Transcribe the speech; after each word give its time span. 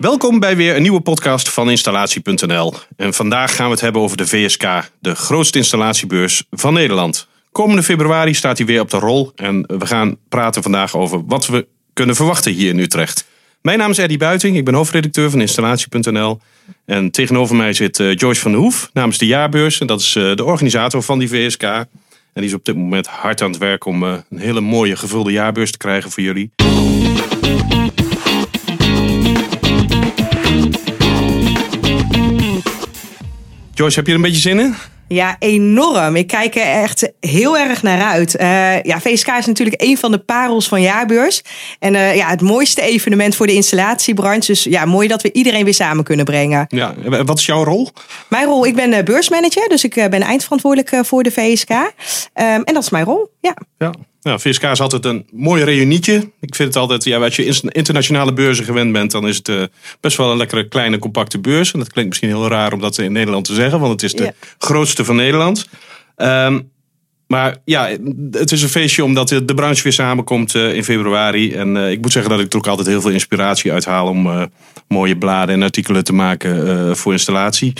Welkom 0.00 0.38
bij 0.38 0.56
weer 0.56 0.76
een 0.76 0.82
nieuwe 0.82 1.00
podcast 1.00 1.48
van 1.48 1.70
Installatie.nl. 1.70 2.74
En 2.96 3.14
vandaag 3.14 3.54
gaan 3.56 3.66
we 3.66 3.72
het 3.72 3.80
hebben 3.80 4.02
over 4.02 4.16
de 4.16 4.26
VSK, 4.26 4.62
de 5.00 5.14
grootste 5.14 5.58
installatiebeurs 5.58 6.44
van 6.50 6.72
Nederland. 6.74 7.28
Komende 7.52 7.82
februari 7.82 8.34
staat 8.34 8.58
hij 8.58 8.66
weer 8.66 8.80
op 8.80 8.90
de 8.90 8.98
rol 8.98 9.32
en 9.34 9.64
we 9.78 9.86
gaan 9.86 10.16
praten 10.28 10.62
vandaag 10.62 10.96
over 10.96 11.26
wat 11.26 11.46
we 11.46 11.66
kunnen 11.92 12.14
verwachten 12.14 12.52
hier 12.52 12.68
in 12.68 12.78
Utrecht. 12.78 13.26
Mijn 13.62 13.78
naam 13.78 13.90
is 13.90 13.98
Eddie 13.98 14.18
Buiting, 14.18 14.56
ik 14.56 14.64
ben 14.64 14.74
hoofdredacteur 14.74 15.30
van 15.30 15.40
Installatie.nl. 15.40 16.40
En 16.86 17.10
tegenover 17.10 17.56
mij 17.56 17.72
zit 17.72 17.98
uh, 17.98 18.14
Joyce 18.14 18.40
van 18.40 18.50
der 18.50 18.60
Hoef 18.60 18.90
namens 18.92 19.18
de 19.18 19.26
Jaarbeurs. 19.26 19.80
En 19.80 19.86
dat 19.86 20.00
is 20.00 20.14
uh, 20.14 20.34
de 20.34 20.44
organisator 20.44 21.02
van 21.02 21.18
die 21.18 21.28
VSK. 21.28 21.62
En 21.62 21.86
die 22.34 22.44
is 22.44 22.54
op 22.54 22.64
dit 22.64 22.76
moment 22.76 23.06
hard 23.06 23.42
aan 23.42 23.50
het 23.50 23.58
werk 23.58 23.84
om 23.84 24.02
uh, 24.02 24.12
een 24.30 24.38
hele 24.38 24.60
mooie 24.60 24.96
gevulde 24.96 25.32
jaarbeurs 25.32 25.70
te 25.70 25.78
krijgen 25.78 26.10
voor 26.10 26.22
jullie. 26.22 26.50
Joyce, 33.80 33.96
heb 33.96 34.06
je 34.06 34.12
er 34.12 34.18
een 34.18 34.24
beetje 34.24 34.40
zin 34.40 34.58
in? 34.58 34.74
Ja, 35.08 35.36
enorm. 35.38 36.16
Ik 36.16 36.26
kijk 36.26 36.54
er 36.54 36.82
echt 36.82 37.12
heel 37.20 37.58
erg 37.58 37.82
naar 37.82 38.02
uit. 38.02 38.40
Uh, 38.40 38.82
ja, 38.82 39.00
VSK 39.00 39.28
is 39.28 39.46
natuurlijk 39.46 39.82
een 39.82 39.98
van 39.98 40.10
de 40.10 40.18
parels 40.18 40.68
van 40.68 40.82
jaarbeurs. 40.82 41.42
En 41.78 41.94
uh, 41.94 42.16
ja, 42.16 42.28
het 42.28 42.40
mooiste 42.40 42.82
evenement 42.82 43.34
voor 43.34 43.46
de 43.46 43.52
installatiebranche. 43.52 44.46
Dus 44.46 44.64
ja, 44.64 44.84
mooi 44.84 45.08
dat 45.08 45.22
we 45.22 45.32
iedereen 45.32 45.64
weer 45.64 45.74
samen 45.74 46.04
kunnen 46.04 46.24
brengen. 46.24 46.66
Ja, 46.68 46.94
wat 47.24 47.38
is 47.38 47.46
jouw 47.46 47.64
rol? 47.64 47.88
Mijn 48.28 48.46
rol, 48.46 48.66
ik 48.66 48.74
ben 48.74 49.04
beursmanager. 49.04 49.68
Dus 49.68 49.84
ik 49.84 49.94
ben 49.94 50.20
eindverantwoordelijk 50.20 51.06
voor 51.06 51.22
de 51.22 51.30
VSK. 51.30 51.70
Um, 51.70 51.82
en 52.34 52.74
dat 52.74 52.82
is 52.82 52.90
mijn 52.90 53.04
rol, 53.04 53.30
ja. 53.40 53.54
Ja, 53.78 53.92
nou, 54.22 54.40
VSK 54.40 54.62
is 54.62 54.80
altijd 54.80 55.04
een 55.04 55.26
mooi 55.32 55.64
reunietje. 55.64 56.30
Ik 56.40 56.54
vind 56.54 56.68
het 56.68 56.76
altijd, 56.76 57.04
ja, 57.04 57.18
als 57.18 57.36
je 57.36 57.60
internationale 57.68 58.32
beurzen 58.32 58.64
gewend 58.64 58.92
bent, 58.92 59.10
dan 59.10 59.28
is 59.28 59.36
het 59.36 59.48
uh, 59.48 59.62
best 60.00 60.16
wel 60.16 60.30
een 60.30 60.36
lekkere 60.36 60.68
kleine 60.68 60.98
compacte 60.98 61.38
beurs. 61.38 61.72
En 61.72 61.78
dat 61.78 61.92
klinkt 61.92 62.10
misschien 62.10 62.30
heel 62.30 62.48
raar 62.48 62.72
om 62.72 62.80
dat 62.80 62.98
in 62.98 63.12
Nederland 63.12 63.44
te 63.44 63.54
zeggen, 63.54 63.80
want 63.80 63.92
het 63.92 64.02
is 64.02 64.12
de 64.12 64.34
grootste 64.58 65.04
van 65.04 65.16
Nederland. 65.16 65.66
Um, 66.16 66.70
maar 67.26 67.56
ja, 67.64 67.88
het 68.30 68.52
is 68.52 68.62
een 68.62 68.68
feestje 68.68 69.04
omdat 69.04 69.28
de, 69.28 69.54
branche 69.54 69.82
weer 69.82 69.92
samenkomt 69.92 70.54
uh, 70.54 70.74
in 70.74 70.84
februari. 70.84 71.52
En 71.52 71.76
uh, 71.76 71.90
ik 71.90 72.00
moet 72.00 72.12
zeggen 72.12 72.30
dat 72.30 72.40
ik 72.40 72.52
er 72.52 72.58
ook 72.58 72.66
altijd 72.66 72.86
heel 72.86 73.00
veel 73.00 73.10
inspiratie 73.10 73.72
uithaal 73.72 74.08
om 74.08 74.26
uh, 74.26 74.42
mooie 74.88 75.16
bladen 75.18 75.54
en 75.54 75.62
artikelen 75.62 76.04
te 76.04 76.12
maken 76.12 76.96
voor 76.96 77.12
installatie. 77.12 77.72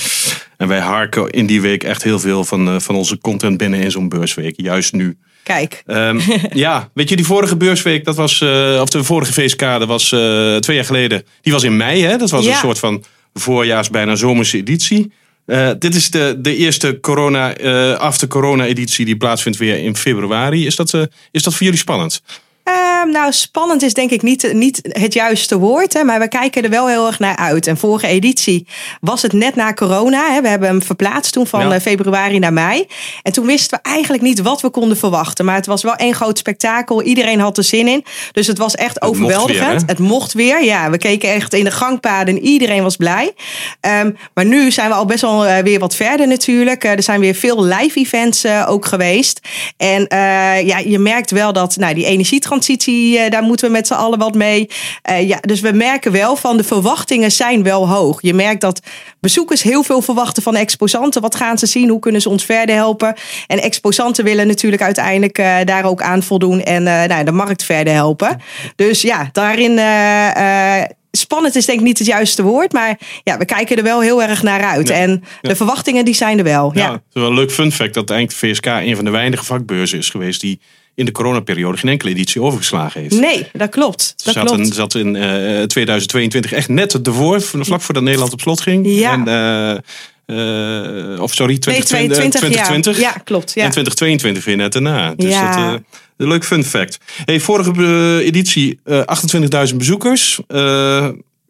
En 0.56 0.68
wij 0.68 0.78
harken 0.78 1.30
in 1.30 1.46
die 1.46 1.60
week 1.60 1.84
echt 1.84 2.02
heel 2.02 2.18
veel 2.18 2.44
van, 2.44 2.80
van 2.80 2.94
onze 2.94 3.18
content 3.18 3.56
binnen 3.56 3.80
in 3.80 3.90
zo'n 3.90 4.08
beursweek, 4.08 4.54
juist 4.56 4.92
nu. 4.92 5.16
Kijk. 5.50 5.82
Um, 5.86 6.20
ja, 6.52 6.90
weet 6.94 7.08
je, 7.08 7.16
die 7.16 7.24
vorige 7.24 7.56
beursweek, 7.56 8.04
dat 8.04 8.16
was, 8.16 8.42
of 8.80 8.88
de 8.88 9.04
vorige 9.04 9.48
dat 9.58 9.88
was 9.88 10.08
twee 10.60 10.76
jaar 10.76 10.84
geleden. 10.84 11.24
Die 11.40 11.52
was 11.52 11.62
in 11.62 11.76
mei, 11.76 12.02
hè? 12.02 12.16
Dat 12.16 12.30
was 12.30 12.44
ja. 12.44 12.50
een 12.50 12.56
soort 12.56 12.78
van 12.78 13.04
voorjaars, 13.34 13.90
bijna 13.90 14.14
zomerse 14.14 14.56
editie. 14.56 15.12
Uh, 15.46 15.70
dit 15.78 15.94
is 15.94 16.10
de, 16.10 16.36
de 16.38 16.56
eerste 16.56 17.00
corona, 17.00 17.56
after 17.96 18.28
corona 18.28 18.66
editie 18.66 19.04
die 19.04 19.16
plaatsvindt 19.16 19.58
weer 19.58 19.76
in 19.76 19.96
februari. 19.96 20.66
Is 20.66 20.76
dat, 20.76 20.94
is 21.30 21.42
dat 21.42 21.54
voor 21.54 21.62
jullie 21.62 21.78
spannend? 21.78 22.22
Uh, 23.06 23.12
nou, 23.12 23.32
spannend 23.32 23.82
is 23.82 23.94
denk 23.94 24.10
ik 24.10 24.22
niet, 24.22 24.52
niet 24.52 24.80
het 24.82 25.12
juiste 25.12 25.58
woord. 25.58 25.92
Hè, 25.92 26.04
maar 26.04 26.20
we 26.20 26.28
kijken 26.28 26.62
er 26.62 26.70
wel 26.70 26.88
heel 26.88 27.06
erg 27.06 27.18
naar 27.18 27.36
uit. 27.36 27.66
En 27.66 27.76
vorige 27.76 28.06
editie 28.06 28.66
was 29.00 29.22
het 29.22 29.32
net 29.32 29.54
na 29.54 29.72
corona. 29.72 30.32
Hè, 30.32 30.40
we 30.40 30.48
hebben 30.48 30.68
hem 30.68 30.82
verplaatst 30.82 31.32
toen 31.32 31.46
van 31.46 31.68
ja. 31.68 31.80
februari 31.80 32.38
naar 32.38 32.52
mei. 32.52 32.86
En 33.22 33.32
toen 33.32 33.46
wisten 33.46 33.80
we 33.82 33.90
eigenlijk 33.90 34.22
niet 34.22 34.40
wat 34.40 34.60
we 34.60 34.70
konden 34.70 34.96
verwachten. 34.96 35.44
Maar 35.44 35.54
het 35.54 35.66
was 35.66 35.82
wel 35.82 35.94
één 35.94 36.14
groot 36.14 36.38
spektakel. 36.38 37.02
Iedereen 37.02 37.40
had 37.40 37.56
er 37.56 37.64
zin 37.64 37.88
in. 37.88 38.04
Dus 38.32 38.46
het 38.46 38.58
was 38.58 38.74
echt 38.74 38.94
het 38.94 39.02
overweldigend. 39.02 39.72
Mocht 39.72 39.80
weer, 39.80 39.88
het 39.88 39.98
mocht 39.98 40.32
weer. 40.32 40.64
Ja, 40.64 40.90
we 40.90 40.98
keken 40.98 41.32
echt 41.32 41.54
in 41.54 41.64
de 41.64 41.70
gangpaden 41.70 42.36
en 42.36 42.42
iedereen 42.42 42.82
was 42.82 42.96
blij. 42.96 43.32
Um, 44.02 44.16
maar 44.34 44.44
nu 44.44 44.70
zijn 44.70 44.88
we 44.88 44.94
al 44.94 45.06
best 45.06 45.20
wel 45.20 45.46
uh, 45.46 45.58
weer 45.58 45.78
wat 45.78 45.94
verder 45.94 46.26
natuurlijk. 46.26 46.84
Uh, 46.84 46.90
er 46.90 47.02
zijn 47.02 47.20
weer 47.20 47.34
veel 47.34 47.64
live 47.64 47.98
events 47.98 48.44
uh, 48.44 48.66
ook 48.68 48.86
geweest. 48.86 49.40
En 49.76 50.06
ja, 50.64 50.78
je 50.78 50.98
merkt 50.98 51.30
wel 51.30 51.52
dat 51.52 51.76
nou, 51.76 51.94
die 51.94 52.04
energietransitie 52.04 52.89
transitie, 52.90 53.30
daar 53.30 53.42
moeten 53.42 53.66
we 53.66 53.72
met 53.72 53.86
z'n 53.86 53.94
allen 53.94 54.18
wat 54.18 54.34
mee. 54.34 54.68
Uh, 55.10 55.28
ja, 55.28 55.38
dus 55.40 55.60
we 55.60 55.72
merken 55.72 56.12
wel 56.12 56.36
van 56.36 56.56
de 56.56 56.64
verwachtingen 56.64 57.32
zijn 57.32 57.62
wel 57.62 57.88
hoog. 57.88 58.22
Je 58.22 58.34
merkt 58.34 58.60
dat 58.60 58.80
bezoekers 59.20 59.62
heel 59.62 59.82
veel 59.82 60.02
verwachten 60.02 60.42
van 60.42 60.56
exposanten. 60.56 61.22
Wat 61.22 61.34
gaan 61.34 61.58
ze 61.58 61.66
zien? 61.66 61.88
Hoe 61.88 62.00
kunnen 62.00 62.20
ze 62.20 62.28
ons 62.28 62.44
verder 62.44 62.74
helpen? 62.74 63.14
En 63.46 63.62
exposanten 63.62 64.24
willen 64.24 64.46
natuurlijk 64.46 64.82
uiteindelijk 64.82 65.38
uh, 65.38 65.56
daar 65.64 65.84
ook 65.84 66.02
aan 66.02 66.22
voldoen 66.22 66.62
en 66.62 66.86
uh, 66.86 67.04
nou, 67.04 67.24
de 67.24 67.32
markt 67.32 67.64
verder 67.64 67.94
helpen. 67.94 68.40
Dus 68.76 69.02
ja, 69.02 69.28
daarin 69.32 69.78
spannend 71.10 71.56
is 71.56 71.66
denk 71.66 71.78
ik 71.78 71.84
niet 71.84 71.98
het 71.98 72.06
juiste 72.06 72.42
woord. 72.42 72.72
Maar 72.72 72.98
ja, 73.24 73.38
we 73.38 73.44
kijken 73.44 73.76
er 73.76 73.82
wel 73.82 74.00
heel 74.00 74.22
erg 74.22 74.42
naar 74.42 74.62
uit. 74.62 74.88
Ja, 74.88 74.94
en 74.94 75.24
de 75.40 75.56
verwachtingen 75.56 76.04
die 76.04 76.14
zijn 76.14 76.38
er 76.38 76.44
wel. 76.44 76.70
Ja, 76.74 76.84
ja. 76.84 76.92
het 76.92 77.02
is 77.12 77.20
wel 77.20 77.30
een 77.30 77.34
leuk 77.34 77.52
fun 77.52 77.72
fact 77.72 77.94
dat 77.94 78.10
eigenlijk 78.10 78.40
VSK 78.40 78.66
een 78.66 78.96
van 78.96 79.04
de 79.04 79.10
weinige 79.10 79.44
vakbeurzen 79.44 79.98
is 79.98 80.10
geweest 80.10 80.40
die 80.40 80.60
in 81.00 81.06
de 81.06 81.12
coronaperiode 81.12 81.78
geen 81.78 81.90
enkele 81.90 82.10
editie 82.10 82.42
overgeslagen 82.42 83.00
heeft. 83.00 83.20
Nee, 83.20 83.46
dat 83.52 83.70
klopt. 83.70 84.14
Dat 84.24 84.34
zat, 84.34 84.44
klopt. 84.44 84.66
In, 84.66 84.72
zat 84.72 84.94
in 84.94 85.14
uh, 85.14 85.62
2022 85.62 86.52
echt 86.52 86.68
net 86.68 87.06
ervoor, 87.06 87.40
vlak 87.40 87.80
voordat 87.80 88.02
Nederland 88.02 88.32
op 88.32 88.40
slot 88.40 88.60
ging. 88.60 88.86
Ja. 88.86 89.12
En, 89.12 89.82
uh, 90.26 90.36
uh, 90.36 91.22
of 91.22 91.34
sorry, 91.34 91.58
2020. 91.58 92.18
Nee, 92.18 92.30
2020, 92.30 92.40
2020. 92.40 92.96
Ja. 92.96 93.02
ja, 93.02 93.20
klopt. 93.24 93.52
Ja. 93.54 93.64
En 93.64 93.70
2022 93.70 94.44
weer 94.44 94.56
net 94.56 94.72
daarna. 94.72 95.14
Dus 95.14 95.32
ja. 95.32 95.56
dat, 95.56 95.74
uh, 95.74 95.80
een 96.16 96.28
leuk 96.28 96.44
fun 96.44 96.64
fact. 96.64 96.98
Hey, 97.24 97.40
vorige 97.40 98.22
editie 98.24 98.78
28.000 99.70 99.76
bezoekers. 99.76 100.40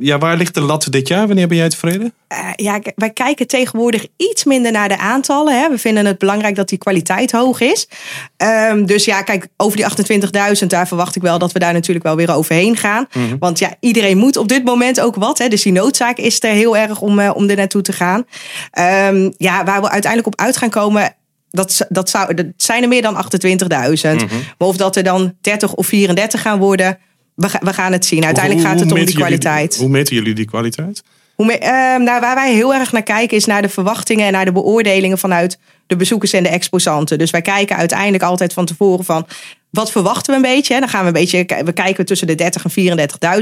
Ja, 0.02 0.18
waar 0.18 0.36
ligt 0.36 0.54
de 0.54 0.60
lat 0.60 0.86
dit 0.90 1.08
jaar? 1.08 1.26
Wanneer 1.26 1.48
ben 1.48 1.56
jij 1.56 1.68
tevreden? 1.68 2.12
Uh, 2.32 2.50
ja, 2.56 2.80
wij 2.94 3.10
kijken 3.10 3.46
tegenwoordig 3.46 4.06
iets 4.16 4.44
minder 4.44 4.72
naar 4.72 4.88
de 4.88 4.98
aantallen. 4.98 5.60
Hè. 5.60 5.70
We 5.70 5.78
vinden 5.78 6.06
het 6.06 6.18
belangrijk 6.18 6.54
dat 6.54 6.68
die 6.68 6.78
kwaliteit 6.78 7.32
hoog 7.32 7.60
is. 7.60 7.88
Um, 8.70 8.86
dus 8.86 9.04
ja, 9.04 9.22
kijk, 9.22 9.48
over 9.56 9.76
die 9.76 9.86
28.000, 10.60 10.66
daar 10.66 10.88
verwacht 10.88 11.16
ik 11.16 11.22
wel 11.22 11.38
dat 11.38 11.52
we 11.52 11.58
daar 11.58 11.72
natuurlijk 11.72 12.06
wel 12.06 12.16
weer 12.16 12.34
overheen 12.34 12.76
gaan. 12.76 13.06
Mhm. 13.12 13.36
Want 13.38 13.58
ja, 13.58 13.74
iedereen 13.80 14.18
moet 14.18 14.36
op 14.36 14.48
dit 14.48 14.64
moment 14.64 15.00
ook 15.00 15.14
wat. 15.14 15.38
Hè. 15.38 15.48
Dus 15.48 15.62
die 15.62 15.72
noodzaak 15.72 16.16
is 16.16 16.42
er 16.42 16.50
heel 16.50 16.76
erg 16.76 17.00
om, 17.00 17.18
uh, 17.18 17.30
om 17.34 17.48
er 17.48 17.56
naartoe 17.56 17.82
te 17.82 17.92
gaan. 17.92 18.26
Um, 19.12 19.34
ja, 19.36 19.64
waar 19.64 19.80
we 19.80 19.90
uiteindelijk 19.90 20.34
op 20.34 20.40
uit 20.40 20.56
gaan 20.56 20.70
komen, 20.70 21.14
dat, 21.50 21.86
dat, 21.88 22.10
zou, 22.10 22.34
dat 22.34 22.46
zijn 22.56 22.82
er 22.82 22.88
meer 22.88 23.02
dan 23.02 23.14
28.000. 23.14 23.20
Mhm. 23.50 24.12
Mm-hmm. 24.12 24.28
Maar 24.58 24.68
of 24.68 24.76
dat 24.76 24.96
er 24.96 25.02
dan 25.02 25.34
30 25.40 25.74
of 25.74 25.86
34 25.86 26.42
gaan 26.42 26.58
worden, 26.58 26.98
we, 27.40 27.58
we 27.60 27.72
gaan 27.72 27.92
het 27.92 28.06
zien. 28.06 28.24
Uiteindelijk 28.24 28.66
hoe, 28.66 28.72
gaat 28.72 28.80
het 28.80 28.92
om 28.92 29.04
die 29.04 29.14
kwaliteit. 29.14 29.72
Jullie, 29.72 29.88
hoe 29.88 29.96
meten 29.96 30.14
jullie 30.14 30.34
die 30.34 30.44
kwaliteit? 30.44 31.02
Hoe 31.34 31.58
uh, 31.60 32.04
nou, 32.04 32.20
waar 32.20 32.34
wij 32.34 32.52
heel 32.54 32.74
erg 32.74 32.92
naar 32.92 33.02
kijken 33.02 33.36
is 33.36 33.44
naar 33.44 33.62
de 33.62 33.68
verwachtingen 33.68 34.26
en 34.26 34.32
naar 34.32 34.44
de 34.44 34.52
beoordelingen 34.52 35.18
vanuit 35.18 35.58
de 35.86 35.96
bezoekers 35.96 36.32
en 36.32 36.42
de 36.42 36.48
exposanten. 36.48 37.18
Dus 37.18 37.30
wij 37.30 37.42
kijken 37.42 37.76
uiteindelijk 37.76 38.22
altijd 38.22 38.52
van 38.52 38.64
tevoren 38.64 39.04
van 39.04 39.26
wat 39.70 39.90
verwachten 39.90 40.30
we 40.30 40.36
een 40.36 40.54
beetje. 40.54 40.80
Dan 40.80 40.88
gaan 40.88 41.00
we 41.00 41.06
een 41.06 41.12
beetje, 41.12 41.62
we 41.64 41.72
kijken 41.72 42.06
tussen 42.06 42.26
de 42.26 42.34
30 42.34 42.64
en 42.64 42.98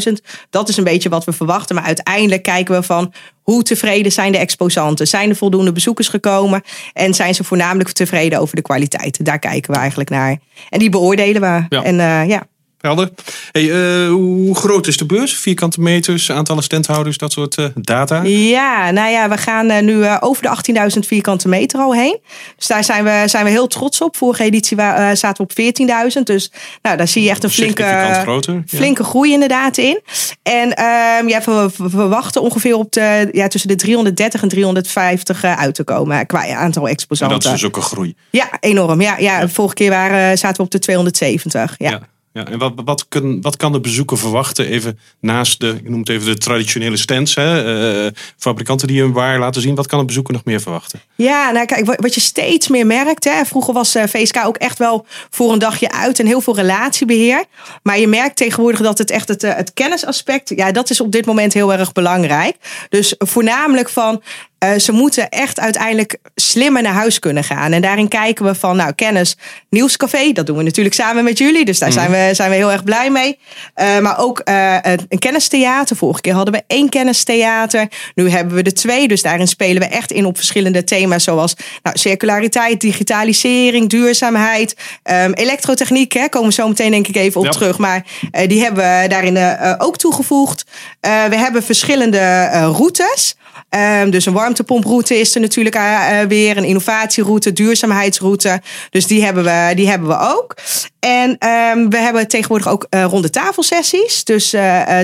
34.000. 0.09 0.13
Dat 0.51 0.69
is 0.69 0.77
een 0.77 0.85
beetje 0.85 1.09
wat 1.09 1.25
we 1.25 1.33
verwachten. 1.33 1.75
Maar 1.75 1.85
uiteindelijk 1.85 2.43
kijken 2.43 2.75
we 2.75 2.83
van 2.83 3.13
hoe 3.43 3.63
tevreden 3.63 4.13
zijn 4.13 4.33
de 4.33 4.39
exposanten? 4.39 5.07
Zijn 5.07 5.31
er 5.31 5.37
voldoende 5.37 5.73
bezoekers 5.73 6.09
gekomen? 6.09 6.63
En 6.93 7.15
zijn 7.15 7.35
ze 7.35 7.45
voornamelijk 7.45 7.91
tevreden 7.91 8.41
over 8.41 8.57
de 8.57 8.63
kwaliteit? 8.63 9.25
Daar 9.25 9.39
kijken 9.39 9.73
we 9.73 9.79
eigenlijk 9.79 10.11
naar. 10.11 10.39
En 10.69 10.79
die 10.79 10.91
beoordelen 10.91 11.41
we. 11.41 11.77
Ja. 11.77 11.83
En 11.83 11.95
uh, 11.95 12.29
ja. 12.29 12.47
Helder. 12.79 13.11
Hey, 13.53 13.63
uh, 13.63 14.11
hoe 14.11 14.55
groot 14.55 14.87
is 14.87 14.97
de 14.97 15.07
beurs? 15.07 15.37
Vierkante 15.37 15.81
meters, 15.81 16.31
aantallen 16.31 16.63
standhouders, 16.63 17.19
dat 17.19 17.33
soort 17.33 17.59
uh, 17.59 17.67
data? 17.75 18.23
Ja, 18.23 18.91
nou 18.91 19.11
ja, 19.11 19.29
we 19.29 19.37
gaan 19.37 19.71
uh, 19.71 19.79
nu 19.79 20.07
over 20.21 20.43
de 20.43 20.75
18.000 20.95 20.99
vierkante 20.99 21.49
meter 21.49 21.81
al 21.81 21.95
heen. 21.95 22.19
Dus 22.57 22.67
daar 22.67 22.85
zijn 22.85 23.05
we, 23.05 23.23
zijn 23.27 23.45
we 23.45 23.51
heel 23.51 23.67
trots 23.67 24.01
op. 24.01 24.17
Vorige 24.17 24.43
editie 24.43 24.77
zaten 25.13 25.35
we 25.37 25.43
op 25.43 26.17
14.000. 26.17 26.23
Dus 26.23 26.53
nou, 26.83 26.97
daar 26.97 27.09
zie 27.09 27.23
je 27.23 27.31
echt 27.31 27.45
een 27.45 27.51
flinke, 27.51 28.19
groter, 28.23 28.63
flinke 28.67 29.05
groei 29.05 29.33
inderdaad 29.33 29.77
in. 29.77 30.01
En 30.43 30.75
ehm, 30.75 31.29
ja, 31.29 31.43
we, 31.45 31.71
we 31.77 31.91
verwachten 31.91 32.43
ongeveer 32.43 32.75
op 32.75 32.93
de, 32.93 33.29
ja, 33.33 33.49
tussen 33.49 33.69
de 33.69 33.77
330 33.77 34.43
en 34.43 34.49
350 34.49 35.45
uit 35.45 35.75
te 35.75 35.85
komen 35.85 36.27
qua 36.27 36.55
aantal 36.55 36.89
exposanten. 36.89 37.37
En 37.37 37.43
dat 37.43 37.53
is 37.53 37.61
dus 37.61 37.69
ook 37.69 37.77
een 37.77 37.83
groei. 37.83 38.15
Ja, 38.31 38.49
enorm. 38.61 39.01
Ja, 39.01 39.19
ja, 39.19 39.41
ja. 39.41 39.49
Vorige 39.49 39.75
keer 39.75 39.91
waren, 39.91 40.39
zaten 40.39 40.57
we 40.57 40.63
op 40.63 40.71
de 40.71 40.79
270. 40.79 41.75
ja. 41.79 41.91
ja. 41.91 42.01
Ja, 42.39 42.47
en 42.47 42.59
wat, 42.59 42.73
wat, 42.85 43.09
kan, 43.09 43.41
wat 43.41 43.57
kan 43.57 43.73
de 43.73 43.81
bezoeker 43.81 44.19
verwachten? 44.19 44.67
Even 44.67 44.99
naast 45.21 45.61
de, 45.61 45.69
ik 45.69 45.89
noem 45.89 45.99
het 45.99 46.09
even 46.09 46.27
de 46.27 46.39
traditionele 46.39 46.97
stands, 46.97 47.35
hè, 47.35 48.05
uh, 48.05 48.11
fabrikanten 48.37 48.89
die 48.89 49.01
hun 49.01 49.13
waar 49.13 49.39
laten 49.39 49.63
zien. 49.63 49.75
Wat 49.75 49.87
kan 49.87 49.99
de 49.99 50.05
bezoeker 50.05 50.33
nog 50.33 50.45
meer 50.45 50.61
verwachten? 50.61 51.01
Ja, 51.15 51.51
nou 51.51 51.67
kijk, 51.67 52.01
wat 52.01 52.15
je 52.15 52.21
steeds 52.21 52.69
meer 52.69 52.87
merkt. 52.87 53.25
Hè, 53.25 53.45
vroeger 53.45 53.75
was 53.75 53.97
uh, 53.97 54.03
VSK 54.07 54.37
ook 54.45 54.57
echt 54.57 54.79
wel 54.79 55.07
voor 55.31 55.53
een 55.53 55.59
dagje 55.59 55.93
uit 55.93 56.19
en 56.19 56.27
heel 56.27 56.41
veel 56.41 56.57
relatiebeheer. 56.57 57.45
Maar 57.83 57.99
je 57.99 58.09
merkt 58.09 58.37
tegenwoordig 58.37 58.81
dat 58.81 58.99
het 58.99 59.11
echt 59.11 59.29
het, 59.29 59.43
het 59.43 59.73
kennisaspect, 59.75 60.53
ja, 60.57 60.73
dat 60.73 60.91
is 60.91 61.01
op 61.01 61.13
dit 61.13 61.27
moment 61.27 61.53
heel 61.53 61.73
erg 61.73 61.93
belangrijk. 61.93 62.57
Dus 62.89 63.15
voornamelijk 63.19 63.89
van 63.89 64.23
Uh, 64.65 64.79
ze 64.79 64.93
moeten 64.93 65.29
echt 65.29 65.61
uiteindelijk 65.61 66.19
slimmer 66.35 66.83
naar 66.83 66.93
huis 66.93 67.19
kunnen 67.19 67.45
gaan. 67.45 67.73
En 67.73 67.83
daarin 67.83 68.09
kijken 68.09 68.45
we 68.45 68.55
van, 68.55 68.77
nou, 68.77 68.93
kennis, 68.93 69.37
nieuwscafé. 69.71 70.33
Dat 70.33 70.47
doen 70.47 70.57
we 70.57 70.63
natuurlijk 70.63 70.95
samen 70.95 71.25
met 71.25 71.39
jullie. 71.39 71.65
Dus 71.65 71.79
daar 71.79 71.93
zijn, 71.93 72.11
we, 72.11 72.31
zijn 72.33 72.51
we 72.51 72.57
heel 72.57 72.73
erg 72.73 72.85
blij 72.85 73.11
mee. 73.11 73.39
Uh, 73.77 73.99
maar 73.99 74.19
ook 74.19 74.43
uh, 74.45 74.77
een 74.83 75.19
kennistheater. 75.19 75.97
Vorige 75.97 76.21
keer 76.21 76.35
hadden 76.35 76.55
we 76.55 76.63
één 76.67 76.89
kennistheater. 76.89 77.89
Nu 78.15 78.31
hebben 78.31 78.55
we 78.55 78.63
er 78.63 78.75
twee. 78.75 79.09
Dus 79.09 79.23
daarin 79.23 79.49
spelen 79.49 79.83
we 79.83 79.89
echt 79.89 80.13
in 80.13 80.25
op 80.25 80.37
verschillende 80.37 80.85
thema's. 80.85 81.25
Zoals 81.25 81.55
nou, 81.83 81.99
circulariteit, 81.99 82.81
digitalisering, 82.81 83.89
duurzaamheid. 83.89 84.77
Um, 85.03 85.33
elektrotechniek, 85.33 86.13
hè, 86.13 86.29
komen 86.29 86.49
we 86.49 86.55
zo 86.55 86.69
meteen 86.69 86.91
denk 86.91 87.09
ik 87.09 87.17
even 87.17 87.41
op 87.41 87.47
ja. 87.47 87.53
terug. 87.53 87.79
Maar 87.79 88.05
die 88.47 88.63
hebben 88.63 89.01
we 89.01 89.09
daarin 89.09 89.57
ook 89.79 89.97
toegevoegd. 89.97 90.65
we 91.01 91.37
hebben 91.37 91.63
verschillende 91.63 92.49
routes. 92.53 93.37
Um, 93.71 94.11
dus 94.11 94.27
een 94.27 94.33
warmtepomproute 94.33 95.19
is 95.19 95.35
er 95.35 95.41
natuurlijk 95.41 95.77
uh, 95.77 96.21
weer. 96.21 96.57
Een 96.57 96.65
innovatieroute, 96.65 97.53
duurzaamheidsroute. 97.53 98.63
Dus 98.91 99.07
die 99.07 99.25
hebben 99.25 99.45
we, 99.45 99.73
die 99.75 99.89
hebben 99.89 100.09
we 100.09 100.19
ook. 100.19 100.55
En 100.99 101.31
um, 101.31 101.91
we 101.91 101.99
hebben 101.99 102.29
tegenwoordig 102.29 102.69
ook 102.69 102.87
uh, 102.91 103.05
ronde 103.05 103.31
tafelsessies. 103.31 104.25
Dus 104.25 104.55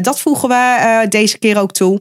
dat 0.02 0.20
voegen 0.20 0.48
we 0.48 1.06
deze 1.08 1.38
keer 1.38 1.58
ook 1.60 1.72
toe. 1.72 2.00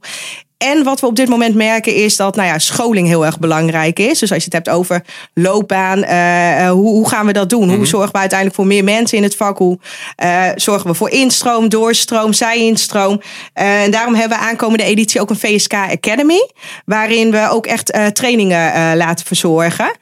En 0.64 0.84
wat 0.84 1.00
we 1.00 1.06
op 1.06 1.16
dit 1.16 1.30
moment 1.30 1.56
merken 1.56 1.96
is 1.96 2.16
dat 2.16 2.36
nou 2.36 2.48
ja, 2.48 2.60
scholing 2.60 3.08
heel 3.08 3.26
erg 3.26 3.40
belangrijk 3.40 4.00
is. 4.00 4.20
Dus 4.20 4.32
als 4.32 4.44
je 4.44 4.50
het 4.52 4.54
hebt 4.54 4.70
over 4.70 5.04
loopbaan, 5.34 6.00
uh, 6.00 6.70
hoe, 6.70 6.90
hoe, 6.90 7.10
gaan 7.10 7.26
we 7.26 7.34
dat 7.34 7.50
doen? 7.50 7.68
Hoe 7.68 7.78
mhm. 7.78 7.86
zorgen 7.86 8.12
we 8.12 8.18
uiteindelijk 8.18 8.60
voor 8.60 8.68
meer 8.68 8.84
mensen 8.84 9.18
in 9.18 9.24
het 9.24 9.36
vak? 9.36 9.58
Hoe 9.58 9.80
uh, 10.24 10.50
zorgen 10.56 10.90
we 10.90 10.96
voor 10.96 11.10
instroom, 11.10 11.70
doorstroom, 11.70 12.34
zij-instroom? 12.34 13.22
Uh, 13.56 13.84
en 13.84 13.92
daarom 13.92 14.16
hebben 14.16 14.38
we 14.38 14.44
aankomende 14.44 14.84
editie 14.84 15.22
ook 15.22 15.30
een 15.30 15.40
VSK 15.40 15.74
Academy. 15.74 16.50
Waarin 16.86 17.32
we 17.32 17.48
ook 17.50 17.66
echt 17.66 17.94
trainingen 18.14 18.98
laten 18.98 19.26
verzorgen. 19.26 19.96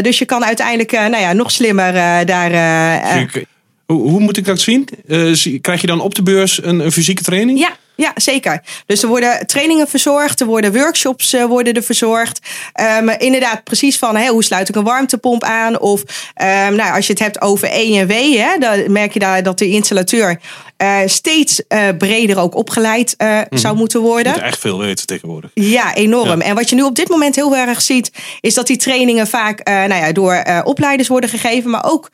dus 0.00 0.18
je 0.18 0.24
kan 0.24 0.44
uiteindelijk 0.44 0.92
nou 0.92 1.16
ja, 1.16 1.32
nog 1.32 1.50
slimmer 1.50 1.92
daar... 2.26 2.50
Hoe, 3.86 4.10
hoe, 4.10 4.20
moet 4.20 4.36
ik 4.36 4.44
dat 4.44 4.60
zien? 4.60 4.88
krijg 5.60 5.80
je 5.80 5.86
dan 5.86 6.00
op 6.00 6.14
de 6.14 6.22
beurs 6.22 6.64
een, 6.64 6.80
een 6.80 6.92
fysieke 6.92 7.22
training? 7.22 7.58
Ja, 7.58 7.76
ja, 7.96 8.12
zeker. 8.14 8.62
Dus 8.86 9.02
er 9.02 9.08
worden 9.08 9.46
trainingen 9.46 9.88
verzorgd, 9.88 10.40
er 10.40 10.46
worden 10.46 10.72
workshops 10.72 11.34
uh, 11.34 11.44
worden 11.44 11.74
er 11.74 11.82
verzorgd. 11.82 12.40
Um, 12.98 13.08
inderdaad, 13.08 13.64
precies 13.64 13.98
van 13.98 14.16
hè, 14.16 14.28
hoe 14.28 14.44
sluit 14.44 14.68
ik 14.68 14.76
een 14.76 14.84
warmtepomp 14.84 15.44
aan? 15.44 15.80
Of 15.80 16.00
um, 16.00 16.74
nou, 16.74 16.94
als 16.94 17.06
je 17.06 17.12
het 17.12 17.22
hebt 17.22 17.40
over 17.40 17.68
E 17.72 17.98
en 17.98 18.06
W, 18.06 18.12
hè, 18.36 18.58
dan 18.58 18.92
merk 18.92 19.12
je 19.12 19.18
daar 19.18 19.42
dat 19.42 19.58
de 19.58 19.68
installateur 19.68 20.40
uh, 20.78 20.98
steeds 21.06 21.62
uh, 21.68 21.88
breder 21.98 22.38
ook 22.38 22.54
opgeleid 22.54 23.14
uh, 23.18 23.40
mm. 23.50 23.58
zou 23.58 23.76
moeten 23.76 24.00
worden. 24.00 24.32
Je 24.32 24.38
moet 24.38 24.48
echt 24.48 24.58
veel 24.58 24.78
weten 24.78 25.06
tegenwoordig. 25.06 25.50
Ja, 25.54 25.94
enorm. 25.94 26.40
Ja. 26.40 26.46
En 26.46 26.54
wat 26.54 26.68
je 26.68 26.74
nu 26.74 26.82
op 26.82 26.94
dit 26.94 27.08
moment 27.08 27.34
heel 27.34 27.56
erg 27.56 27.82
ziet, 27.82 28.10
is 28.40 28.54
dat 28.54 28.66
die 28.66 28.76
trainingen 28.76 29.26
vaak 29.26 29.64
nou 29.64 29.94
ja, 29.94 30.12
door 30.12 30.44
opleiders 30.64 31.08
worden 31.08 31.30
gegeven, 31.30 31.70
maar 31.70 31.84
ook 31.84 32.10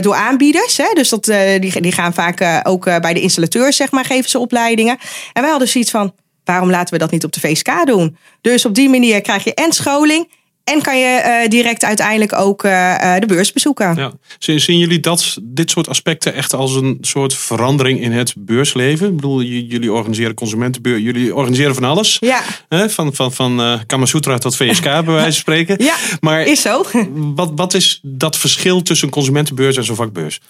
door 0.00 0.14
aanbieders. 0.14 0.76
Hè. 0.76 0.90
Dus 0.94 1.08
dat, 1.08 1.24
die, 1.60 1.80
die 1.80 1.92
gaan 1.92 2.14
vaak 2.14 2.60
ook 2.62 2.84
bij 2.84 3.14
de 3.14 3.20
installateur, 3.20 3.72
zeg 3.72 3.90
maar, 3.90 4.04
geven 4.04 4.30
ze 4.30 4.38
opleidingen. 4.38 4.98
En 5.32 5.42
wij 5.42 5.50
hadden 5.50 5.68
zoiets 5.68 5.90
van, 5.90 6.14
waarom 6.44 6.70
laten 6.70 6.94
we 6.94 7.00
dat 7.00 7.10
niet 7.10 7.24
op 7.24 7.32
de 7.32 7.40
VSK 7.40 7.86
doen? 7.86 8.16
Dus 8.40 8.64
op 8.64 8.74
die 8.74 8.88
manier 8.88 9.20
krijg 9.20 9.44
je 9.44 9.54
en 9.54 9.72
scholing 9.72 10.28
en 10.64 10.82
kan 10.82 10.98
je 10.98 11.40
uh, 11.42 11.48
direct 11.48 11.84
uiteindelijk 11.84 12.32
ook 12.32 12.64
uh, 12.64 13.16
de 13.18 13.26
beurs 13.26 13.52
bezoeken. 13.52 13.96
Ja. 13.96 14.12
Zien 14.38 14.78
jullie 14.78 15.00
dat, 15.00 15.36
dit 15.42 15.70
soort 15.70 15.88
aspecten 15.88 16.34
echt 16.34 16.54
als 16.54 16.74
een 16.74 16.98
soort 17.00 17.34
verandering 17.34 18.00
in 18.00 18.12
het 18.12 18.34
beursleven? 18.38 19.06
Ik 19.06 19.16
bedoel, 19.16 19.42
jullie 19.42 19.92
organiseren 19.92 20.34
consumentenbeurs, 20.34 21.02
jullie 21.02 21.34
organiseren 21.34 21.74
van 21.74 21.84
alles. 21.84 22.16
Ja. 22.20 22.40
Hè? 22.68 22.90
Van, 22.90 23.14
van, 23.14 23.32
van 23.32 23.60
uh, 23.60 23.78
Kamasutra 23.86 24.38
tot 24.38 24.56
VSK, 24.56 24.82
bij 24.82 25.04
wijze 25.04 25.22
van 25.22 25.32
spreken. 25.32 25.76
Ja, 25.92 25.94
maar 26.20 26.46
is 26.46 26.60
zo. 26.60 26.84
Wat, 27.34 27.52
wat 27.54 27.74
is 27.74 28.00
dat 28.02 28.36
verschil 28.36 28.82
tussen 28.82 29.06
een 29.06 29.12
consumentenbeurs 29.12 29.76
en 29.76 29.84
zo'n 29.84 29.96
vakbeurs? 29.96 30.40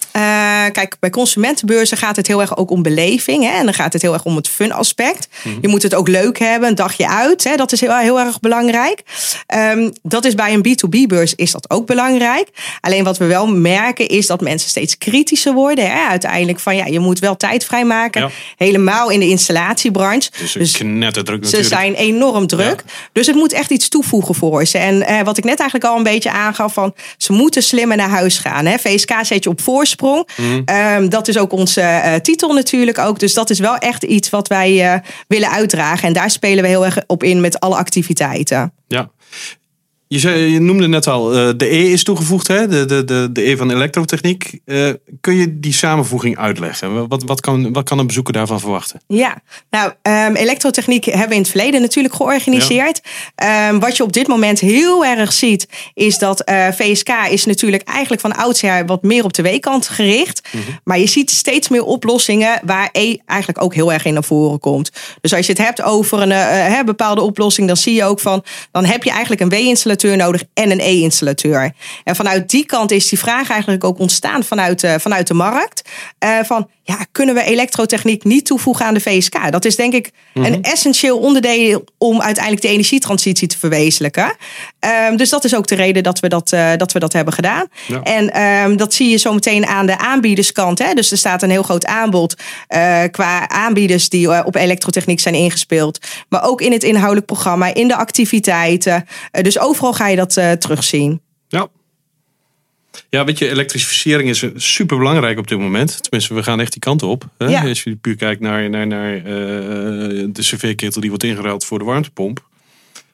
kijk, 0.71 0.97
bij 0.99 1.09
consumentenbeurzen 1.09 1.97
gaat 1.97 2.15
het 2.15 2.27
heel 2.27 2.41
erg 2.41 2.57
ook 2.57 2.71
om 2.71 2.81
beleving. 2.81 3.43
Hè? 3.43 3.49
En 3.49 3.63
dan 3.63 3.73
gaat 3.73 3.93
het 3.93 4.01
heel 4.01 4.13
erg 4.13 4.23
om 4.23 4.35
het 4.35 4.47
fun 4.47 4.71
aspect. 4.71 5.27
Mm 5.43 5.51
-hmm. 5.51 5.61
Je 5.61 5.67
moet 5.67 5.83
het 5.83 5.95
ook 5.95 6.07
leuk 6.07 6.39
hebben, 6.39 6.69
een 6.69 6.75
dagje 6.75 7.07
uit. 7.07 7.43
Hè? 7.43 7.55
Dat 7.55 7.71
is 7.71 7.81
heel, 7.81 7.97
heel 7.97 8.19
erg 8.19 8.39
belangrijk. 8.39 9.03
Um, 9.55 9.91
dat 10.03 10.25
is 10.25 10.35
bij 10.35 10.53
een 10.53 10.65
B2B-beurs 10.67 11.35
is 11.35 11.51
dat 11.51 11.69
ook 11.69 11.85
belangrijk. 11.85 12.47
Alleen 12.79 13.03
wat 13.03 13.17
we 13.17 13.25
wel 13.25 13.47
merken 13.47 14.07
is 14.07 14.27
dat 14.27 14.41
mensen 14.41 14.69
steeds 14.69 14.97
kritischer 14.97 15.53
worden. 15.53 15.91
Hè? 15.91 16.07
Uiteindelijk 16.09 16.59
van 16.59 16.75
ja, 16.75 16.85
je 16.85 16.99
moet 16.99 17.19
wel 17.19 17.37
tijd 17.37 17.65
vrijmaken. 17.65 18.21
Ja. 18.21 18.29
Helemaal 18.57 19.09
in 19.09 19.19
de 19.19 19.27
installatiebranche. 19.27 20.29
Dus, 20.39 20.51
dus 20.51 20.71
Ze 21.49 21.63
zijn 21.63 21.93
enorm 21.93 22.47
druk. 22.47 22.83
Ja. 22.85 22.93
Dus 23.11 23.27
het 23.27 23.35
moet 23.35 23.53
echt 23.53 23.69
iets 23.69 23.89
toevoegen 23.89 24.35
voor 24.35 24.65
ze. 24.65 24.77
En 24.77 25.05
eh, 25.05 25.21
wat 25.21 25.37
ik 25.37 25.43
net 25.43 25.59
eigenlijk 25.59 25.89
al 25.91 25.97
een 25.97 26.03
beetje 26.03 26.31
aangaf 26.31 26.73
van 26.73 26.93
ze 27.17 27.33
moeten 27.33 27.63
slimmer 27.63 27.97
naar 27.97 28.09
huis 28.09 28.37
gaan. 28.37 28.65
Hè? 28.65 28.77
VSK 28.77 29.11
zet 29.21 29.43
je 29.43 29.49
op 29.49 29.61
voorsprong. 29.61 30.27
Mm. 30.37 30.63
Um, 30.97 31.09
dat 31.09 31.27
is 31.27 31.37
ook 31.37 31.51
onze 31.51 31.81
uh, 31.81 32.15
titel 32.15 32.53
natuurlijk 32.53 32.97
ook. 32.97 33.19
Dus 33.19 33.33
dat 33.33 33.49
is 33.49 33.59
wel 33.59 33.77
echt 33.77 34.03
iets 34.03 34.29
wat 34.29 34.47
wij 34.47 34.93
uh, 34.93 34.99
willen 35.27 35.49
uitdragen. 35.49 36.07
En 36.07 36.13
daar 36.13 36.31
spelen 36.31 36.63
we 36.63 36.69
heel 36.69 36.85
erg 36.85 36.97
op 37.07 37.23
in 37.23 37.41
met 37.41 37.59
alle 37.59 37.75
activiteiten. 37.75 38.73
Ja. 38.87 39.11
Je, 40.13 40.19
zei, 40.19 40.51
je, 40.51 40.59
noemde 40.59 40.87
net 40.87 41.07
al, 41.07 41.33
uh, 41.35 41.49
de 41.57 41.73
E 41.73 41.91
is 41.91 42.03
toegevoegd, 42.03 42.47
hè? 42.47 42.67
De, 42.67 42.85
de, 42.85 43.03
de, 43.03 43.29
de 43.31 43.49
E 43.49 43.55
van 43.57 43.71
elektrotechniek. 43.71 44.59
Uh, 44.65 44.89
kun 45.21 45.35
je 45.35 45.59
die 45.59 45.73
samenvoeging 45.73 46.37
uitleggen? 46.37 47.07
Wat, 47.07 47.23
wat, 47.23 47.41
kan, 47.41 47.73
wat 47.73 47.83
kan 47.83 47.99
een 47.99 48.07
bezoeker 48.07 48.33
daarvan 48.33 48.59
verwachten? 48.59 49.01
Ja, 49.07 49.41
nou, 49.69 49.91
um, 50.01 50.35
elektrotechniek 50.35 51.05
hebben 51.05 51.27
we 51.27 51.33
in 51.33 51.41
het 51.41 51.49
verleden 51.49 51.81
natuurlijk 51.81 52.13
georganiseerd. 52.13 53.01
Ja. 53.35 53.69
Um, 53.69 53.79
wat 53.79 53.97
je 53.97 54.03
op 54.03 54.13
dit 54.13 54.27
moment 54.27 54.59
heel 54.59 55.05
erg 55.05 55.33
ziet, 55.33 55.67
is 55.93 56.17
dat 56.17 56.49
uh, 56.49 56.67
VSK 56.67 57.09
is 57.29 57.45
natuurlijk 57.45 57.83
eigenlijk 57.83 58.21
van 58.21 58.35
oudsher 58.35 58.85
wat 58.85 59.03
meer 59.03 59.23
op 59.23 59.33
de 59.33 59.41
weekant 59.41 59.87
gericht. 59.87 60.41
Mm 60.51 60.61
-hmm. 60.61 60.79
Maar 60.83 60.99
je 60.99 61.07
ziet 61.07 61.31
steeds 61.31 61.69
meer 61.69 61.83
oplossingen 61.83 62.59
waar 62.63 62.89
E 62.91 63.15
eigenlijk 63.25 63.63
ook 63.63 63.73
heel 63.73 63.93
erg 63.93 64.05
in 64.05 64.13
naar 64.13 64.23
voren 64.23 64.59
komt. 64.59 64.91
Dus 65.21 65.33
als 65.33 65.45
je 65.45 65.51
het 65.51 65.61
hebt 65.61 65.81
over 65.81 66.21
een 66.21 66.85
bepaalde 66.85 67.21
oplossing, 67.21 67.67
dan 67.67 67.77
zie 67.77 67.93
je 67.93 68.03
ook 68.03 68.19
van, 68.19 68.43
dan 68.71 68.85
heb 68.85 69.03
je 69.03 69.09
eigenlijk 69.09 69.41
een 69.41 69.49
W-installateur 70.03 70.15
nodig 70.15 70.43
en 70.53 70.71
een 70.71 70.79
E-installateur. 70.79 71.73
En 72.03 72.15
vanuit 72.15 72.49
die 72.49 72.65
kant 72.65 72.91
is 72.91 73.09
die 73.09 73.19
vraag 73.19 73.49
eigenlijk 73.49 73.83
ook 73.83 73.99
ontstaan 73.99 74.43
vanuit, 74.43 74.79
de, 74.79 74.99
vanuit 74.99 75.27
de 75.27 75.33
markt. 75.33 75.89
Uh, 76.19 76.39
van 76.43 76.69
ja, 76.85 77.05
kunnen 77.11 77.35
we 77.35 77.43
elektrotechniek 77.43 78.23
niet 78.23 78.45
toevoegen 78.45 78.85
aan 78.85 78.93
de 78.93 78.99
VSK? 78.99 79.51
Dat 79.51 79.65
is 79.65 79.75
denk 79.75 79.93
ik 79.93 80.11
mm 80.33 80.43
-hmm. 80.43 80.53
een 80.53 80.61
essentieel 80.61 81.17
onderdeel 81.17 81.83
om 81.97 82.21
uiteindelijk 82.21 82.65
de 82.65 82.71
energietransitie 82.71 83.47
te 83.47 83.57
verwezenlijken. 83.57 84.35
Um, 85.09 85.17
dus 85.17 85.29
dat 85.29 85.43
is 85.43 85.55
ook 85.55 85.67
de 85.67 85.75
reden 85.75 86.03
dat 86.03 86.19
we 86.19 86.27
dat, 86.27 86.51
uh, 86.53 86.71
dat, 86.77 86.91
we 86.91 86.99
dat 86.99 87.13
hebben 87.13 87.33
gedaan. 87.33 87.67
Ja. 87.87 88.01
En 88.01 88.41
um, 88.41 88.77
dat 88.77 88.93
zie 88.93 89.09
je 89.09 89.17
zo 89.17 89.33
meteen 89.33 89.65
aan 89.65 89.85
de 89.85 89.97
aanbiederskant. 89.97 90.79
Hè? 90.79 90.93
Dus 90.93 91.11
er 91.11 91.17
staat 91.17 91.41
een 91.41 91.49
heel 91.49 91.63
groot 91.63 91.85
aanbod 91.85 92.35
uh, 92.69 93.01
qua 93.11 93.49
aanbieders 93.49 94.09
die 94.09 94.27
uh, 94.27 94.41
op 94.45 94.55
elektrotechniek 94.55 95.19
zijn 95.19 95.35
ingespeeld. 95.35 95.99
Maar 96.29 96.43
ook 96.43 96.61
in 96.61 96.71
het 96.71 96.83
inhoudelijk 96.83 97.25
programma, 97.25 97.73
in 97.73 97.87
de 97.87 97.95
activiteiten. 97.95 99.05
dus 99.31 99.59
overal 99.59 99.93
ga 99.93 100.07
je 100.07 100.15
dat 100.15 100.33
terugzien. 100.33 101.21
Ja. 103.09 103.23
Weet 103.25 103.37
je, 103.37 103.49
elektrificering 103.49 104.29
is 104.29 104.45
super 104.55 104.97
belangrijk 104.97 105.37
op 105.37 105.47
dit 105.47 105.59
moment. 105.59 106.03
Tenminste, 106.03 106.33
we 106.33 106.43
gaan 106.43 106.59
echt 106.59 106.71
die 106.71 106.81
kant 106.81 107.03
op. 107.03 107.29
Hè? 107.37 107.45
Ja. 107.45 107.67
Als 107.67 107.83
je 107.83 107.95
puur 107.95 108.15
kijkt 108.15 108.41
naar, 108.41 108.69
naar, 108.69 108.87
naar 108.87 109.15
uh, 109.15 109.23
de 109.23 110.41
cv-ketel 110.41 111.01
die 111.01 111.09
wordt 111.09 111.23
ingeruild 111.25 111.65
voor 111.65 111.79
de 111.79 111.85
warmtepomp. 111.85 112.47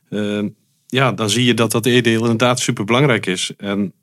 Uh, 0.10 0.44
ja, 0.88 1.12
dan 1.12 1.30
zie 1.30 1.46
je 1.46 1.54
dat 1.54 1.72
dat 1.72 1.86
e-deel 1.86 2.22
inderdaad 2.22 2.60
super 2.60 2.86
belangrijk 2.86 3.26
is. 3.26 3.52
En 3.58 3.94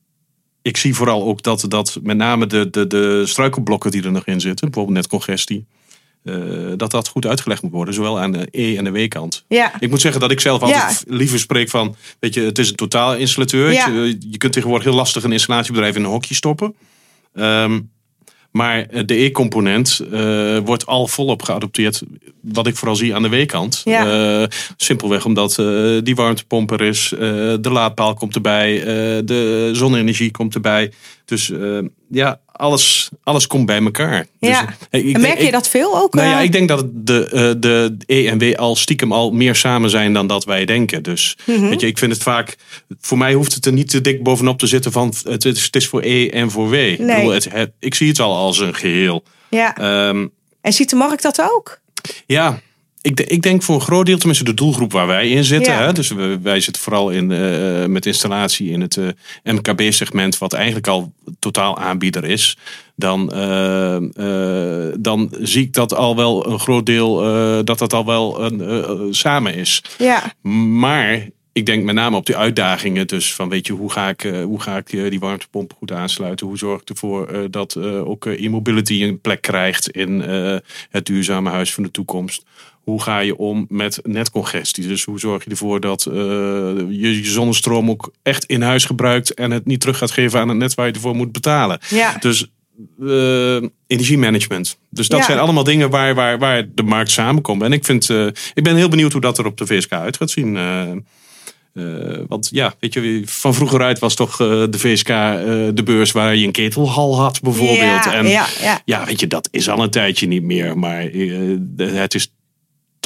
ik 0.62 0.76
zie 0.76 0.95
vooral 0.95 1.23
ook 1.23 1.42
dat, 1.42 1.64
dat 1.68 1.99
met 2.02 2.16
name 2.16 2.47
de, 2.47 2.71
de, 2.71 2.87
de 2.87 3.23
struikelblokken 3.26 3.90
die 3.90 4.02
er 4.02 4.12
nog 4.12 4.26
in 4.26 4.40
zitten, 4.40 4.66
bijvoorbeeld 4.66 4.97
net 4.97 5.06
congestie, 5.06 5.66
uh, 6.26 6.73
dat 6.76 6.90
dat 6.90 7.09
goed 7.09 7.26
uitgelegd 7.26 7.62
moet 7.62 7.73
worden, 7.73 7.95
zowel 7.95 8.21
aan 8.21 8.33
de 8.33 8.49
E- 8.50 8.76
en 8.76 8.85
de 8.85 8.90
W-kant. 8.90 9.45
Ja. 9.49 9.73
Ik 9.80 9.90
moet 9.90 10.00
zeggen 10.00 10.21
dat 10.21 10.30
ik 10.30 10.40
zelf 10.40 10.62
altijd 10.62 11.04
ja. 11.06 11.16
liever 11.16 11.38
spreek 11.38 11.68
van, 11.68 11.97
weet 12.18 12.35
je, 12.35 12.40
het 12.40 12.59
is 12.59 12.68
een 12.68 12.76
totaal 12.76 13.14
installateur. 13.14 13.73
Ja. 13.73 13.88
Je, 13.88 14.18
je, 14.30 14.38
kunt 14.38 14.52
tegenwoordig 14.52 14.87
heel 14.87 14.97
lastig 14.97 15.25
een 15.25 15.33
installatiebedrijf 15.33 15.97
in 15.97 16.04
een 16.04 16.11
hokje 16.11 16.35
stoppen. 16.35 16.75
Um, 17.35 17.90
maar 18.50 19.06
de 19.06 19.14
E-component 19.14 20.00
uh, 20.12 20.59
wordt 20.59 20.87
al 20.87 21.06
volop 21.06 21.42
geadopteerd. 21.42 22.02
Wat 22.40 22.66
ik 22.66 22.76
vooral 22.76 22.97
zie 22.97 23.14
aan 23.14 23.23
de 23.23 23.28
W-kant. 23.28 23.80
Ja. 23.85 24.40
Uh, 24.40 24.47
simpelweg 24.76 25.25
omdat 25.25 25.59
uh, 25.61 25.99
die 26.02 26.14
warmtepomp 26.14 26.71
er 26.71 26.80
is. 26.80 27.09
de 27.61 27.71
laadpaal 27.71 28.14
komt 28.14 28.35
erbij. 28.35 28.80
de 29.25 29.71
zonne-energie 29.73 30.30
komt 30.30 30.54
erbij. 30.54 30.92
Dus 31.26 31.52
ja, 32.11 32.40
alles, 32.52 33.09
alles 33.23 33.47
komt 33.47 33.66
bij 33.66 33.83
elkaar. 33.83 34.26
Ja. 34.38 34.75
Dus, 34.90 35.00
ik, 35.00 35.14
en 35.14 35.21
merk 35.21 35.40
je 35.40 35.50
dat 35.50 35.68
veel 35.68 35.97
ook? 35.99 36.14
Nou 36.14 36.28
ja, 36.28 36.40
ik 36.40 36.52
denk 36.52 36.68
dat 36.68 36.85
de, 36.92 37.56
de 37.59 37.97
E 38.06 38.26
en 38.26 38.38
W 38.38 38.54
al 38.56 38.76
stiekem 38.76 39.12
al 39.12 39.30
meer 39.30 39.54
samen 39.54 39.90
zijn 39.90 40.12
dan 40.12 40.26
dat 40.26 40.45
wij 40.45 40.64
denken. 40.64 41.02
Dus 41.02 41.37
mm 41.45 41.56
-hmm. 41.56 41.68
weet 41.68 41.80
je, 41.80 41.87
ik 41.87 41.99
vind 41.99 42.12
het 42.12 42.23
vaak. 42.23 42.56
Voor 43.00 43.18
mij 43.18 43.33
hoeft 43.33 43.54
het 43.54 43.66
er 43.66 43.73
niet 43.73 43.90
te 43.90 44.00
dik 44.00 44.23
bovenop 44.23 44.59
te 44.59 44.66
zitten 44.66 44.92
van 44.92 45.14
het 45.23 45.45
is, 45.45 45.64
het 45.64 45.76
is 45.76 45.88
voor 45.88 46.02
E 46.04 46.28
en 46.28 46.50
voor 46.50 46.68
W. 46.68 46.73
Nee. 46.73 46.90
Ik, 46.92 47.06
bedoel, 47.06 47.30
het, 47.30 47.52
het, 47.52 47.71
ik 47.78 47.95
zie 47.95 48.09
het 48.09 48.21
al 48.21 48.37
als 48.37 48.59
een 48.59 48.75
geheel. 48.75 49.23
Ja. 49.49 50.09
Um, 50.09 50.30
en 50.61 50.73
ziet 50.73 50.90
de 50.90 50.97
markt 50.97 51.23
dat 51.23 51.42
ook? 51.42 51.80
Ja, 52.26 52.61
ik, 53.06 53.20
ik, 53.20 53.42
denk 53.42 53.62
voor 53.62 53.75
een 53.75 53.80
groot 53.80 54.06
deel, 54.06 54.18
tenminste 54.18 54.44
de 54.44 54.54
doelgroep 54.54 54.92
waar 54.92 55.06
wij 55.06 55.28
in 55.28 55.44
zitten. 55.44 55.72
Ja. 55.72 55.84
Hè, 55.84 55.92
dus 55.92 56.08
we, 56.08 56.38
wij 56.42 56.60
zitten 56.60 56.82
vooral 56.82 57.10
in, 57.10 57.30
uh, 57.30 57.84
met 57.84 58.06
installatie 58.06 58.70
in 58.70 58.80
het 58.80 58.96
uh, 58.96 59.08
MKB-segment, 59.44 60.38
wat 60.38 60.52
eigenlijk 60.52 60.86
al 60.86 61.12
totaal 61.38 61.78
aanbieder 61.78 62.25
is. 62.25 62.56
Dan, 62.96 63.32
uh, 63.34 63.96
dan 64.98 65.34
zie 65.40 65.62
ik 65.62 65.72
dat 65.72 65.94
al 65.94 66.16
wel 66.16 66.46
een 66.46 66.58
groot 66.58 66.86
deel, 66.86 67.14
dat 67.64 67.78
dat 67.78 67.92
al 67.92 68.04
wel 68.04 68.44
een, 68.44 69.14
samen 69.14 69.54
is. 69.54 69.82
Ja. 69.98 70.32
Maar 70.78 71.28
ik 71.52 71.66
denk 71.66 71.84
met 71.84 71.94
name 71.94 72.16
op 72.16 72.26
die 72.26 72.36
uitdagingen. 72.36 73.06
Dus 73.06 73.34
van 73.34 73.48
weet 73.48 73.66
je, 73.66 73.72
hoe 73.72 73.92
ga 73.92 74.08
ik, 74.08 74.22
hoe 74.44 74.60
ga 74.60 74.76
ik 74.76 74.90
die, 74.90 75.10
die 75.10 75.20
warmtepomp 75.20 75.72
goed 75.78 75.92
aansluiten? 75.92 76.46
Hoe 76.46 76.58
zorg 76.58 76.80
ik 76.80 76.88
ervoor 76.88 77.32
uh, 77.32 77.44
dat 77.50 77.75
uh, 77.78 78.08
ook 78.08 78.26
e-mobility 78.26 79.02
een 79.02 79.20
plek 79.20 79.42
krijgt 79.42 79.90
in 79.90 80.20
het 80.90 81.06
duurzame 81.06 81.50
huis 81.50 81.75
van 81.75 81.82
de 81.82 81.90
toekomst? 81.90 82.44
Hoe 82.86 83.02
ga 83.02 83.18
je 83.18 83.36
om 83.36 83.66
met 83.68 84.00
netcongestie? 84.02 84.86
Dus 84.86 85.04
hoe 85.04 85.18
zorg 85.18 85.44
je 85.44 85.50
ervoor 85.50 85.80
dat 85.80 86.02
je 86.02 87.18
je 87.22 87.24
zonnestroom 87.24 87.90
ook 87.90 88.12
echt 88.22 88.44
in 88.44 88.62
huis 88.62 88.84
gebruikt 88.84 89.34
en 89.34 89.50
het 89.50 89.66
niet 89.66 89.80
terug 89.80 89.98
gaat 89.98 90.10
geven 90.10 90.40
aan 90.40 90.48
het 90.48 90.58
net 90.58 90.74
waar 90.74 90.86
je 90.86 90.92
ervoor 90.92 91.16
moet 91.16 91.32
betalen? 91.32 91.78
Ja. 91.90 92.16
Dus 92.20 92.46
energiemanagement. 93.86 94.78
Dus 94.90 95.08
dat 95.08 95.18
Ja. 95.20 95.24
zijn 95.26 95.38
allemaal 95.38 95.64
dingen 95.64 95.90
waar, 95.90 96.14
waar, 96.14 96.38
waar 96.38 96.66
de 96.74 96.82
markt 96.82 97.10
samenkomt. 97.10 97.62
En 97.62 97.72
ik, 97.72 97.84
vind, 97.84 98.08
ik 98.54 98.62
ben 98.62 98.76
heel 98.76 98.88
benieuwd 98.88 99.12
hoe 99.12 99.20
dat 99.20 99.38
er 99.38 99.46
op 99.46 99.56
de 99.58 99.66
VSK 99.66 99.92
uit 99.92 100.16
gaat 100.16 100.30
zien. 100.30 100.56
Uh, 101.76 102.18
want 102.28 102.48
ja, 102.52 102.74
weet 102.80 102.92
je, 102.94 103.22
van 103.24 103.54
vroeger 103.54 103.82
uit 103.82 103.98
was 103.98 104.14
toch 104.14 104.40
uh, 104.40 104.48
de 104.70 104.78
VSK 104.78 105.08
uh, 105.08 105.14
de 105.74 105.82
beurs 105.84 106.12
waar 106.12 106.36
je 106.36 106.46
een 106.46 106.52
ketelhal 106.52 107.20
had, 107.20 107.40
bijvoorbeeld. 107.40 108.04
Ja, 108.04 108.14
en 108.14 108.26
ja, 108.26 108.46
ja. 108.62 108.80
ja, 108.84 109.04
weet 109.04 109.20
je, 109.20 109.26
dat 109.26 109.48
is 109.50 109.68
al 109.68 109.82
een 109.82 109.90
tijdje 109.90 110.26
niet 110.26 110.42
meer. 110.42 110.78
Maar 110.78 111.02
het 111.76 112.14
is 112.14 112.32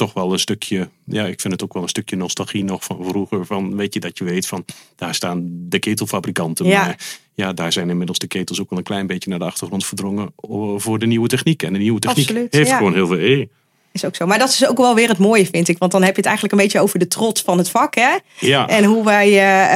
toch 0.01 0.13
wel 0.13 0.31
een 0.31 0.39
stukje, 0.39 0.89
ja, 1.05 1.25
ik 1.25 1.41
vind 1.41 1.53
het 1.53 1.63
ook 1.63 1.73
wel 1.73 1.83
een 1.83 1.89
stukje 1.89 2.15
nostalgie 2.15 2.63
nog 2.63 2.83
van 2.83 3.05
vroeger. 3.07 3.45
Van 3.45 3.75
weet 3.75 3.93
je 3.93 3.99
dat 3.99 4.17
je 4.17 4.23
weet 4.23 4.47
van 4.47 4.65
daar 4.95 5.15
staan 5.15 5.47
de 5.49 5.79
ketelfabrikanten. 5.79 6.65
Ja. 6.65 6.85
Maar 6.85 6.97
ja, 7.33 7.53
daar 7.53 7.71
zijn 7.71 7.89
inmiddels 7.89 8.19
de 8.19 8.27
ketels 8.27 8.61
ook 8.61 8.69
wel 8.69 8.79
een 8.79 8.85
klein 8.85 9.07
beetje 9.07 9.29
naar 9.29 9.39
de 9.39 9.45
achtergrond 9.45 9.85
verdrongen 9.85 10.33
voor 10.77 10.99
de 10.99 11.05
nieuwe 11.05 11.27
techniek. 11.27 11.63
En 11.63 11.73
de 11.73 11.79
nieuwe 11.79 11.99
techniek 11.99 12.27
Absoluut, 12.27 12.53
heeft 12.53 12.69
ja. 12.69 12.77
gewoon 12.77 12.93
heel 12.93 13.07
veel 13.07 13.19
E. 13.19 13.47
Is 13.91 14.05
ook 14.05 14.15
zo. 14.15 14.25
Maar 14.25 14.39
dat 14.39 14.49
is 14.49 14.67
ook 14.67 14.77
wel 14.77 14.95
weer 14.95 15.09
het 15.09 15.17
mooie, 15.17 15.45
vind 15.45 15.67
ik. 15.67 15.77
Want 15.77 15.91
dan 15.91 16.03
heb 16.03 16.11
je 16.11 16.17
het 16.17 16.25
eigenlijk 16.25 16.55
een 16.55 16.61
beetje 16.61 16.79
over 16.79 16.99
de 16.99 17.07
trots 17.07 17.41
van 17.41 17.57
het 17.57 17.69
vak. 17.69 17.95
Hè? 17.95 18.17
Ja. 18.39 18.67
En 18.67 18.83
hoe, 18.83 19.03
wij, 19.03 19.29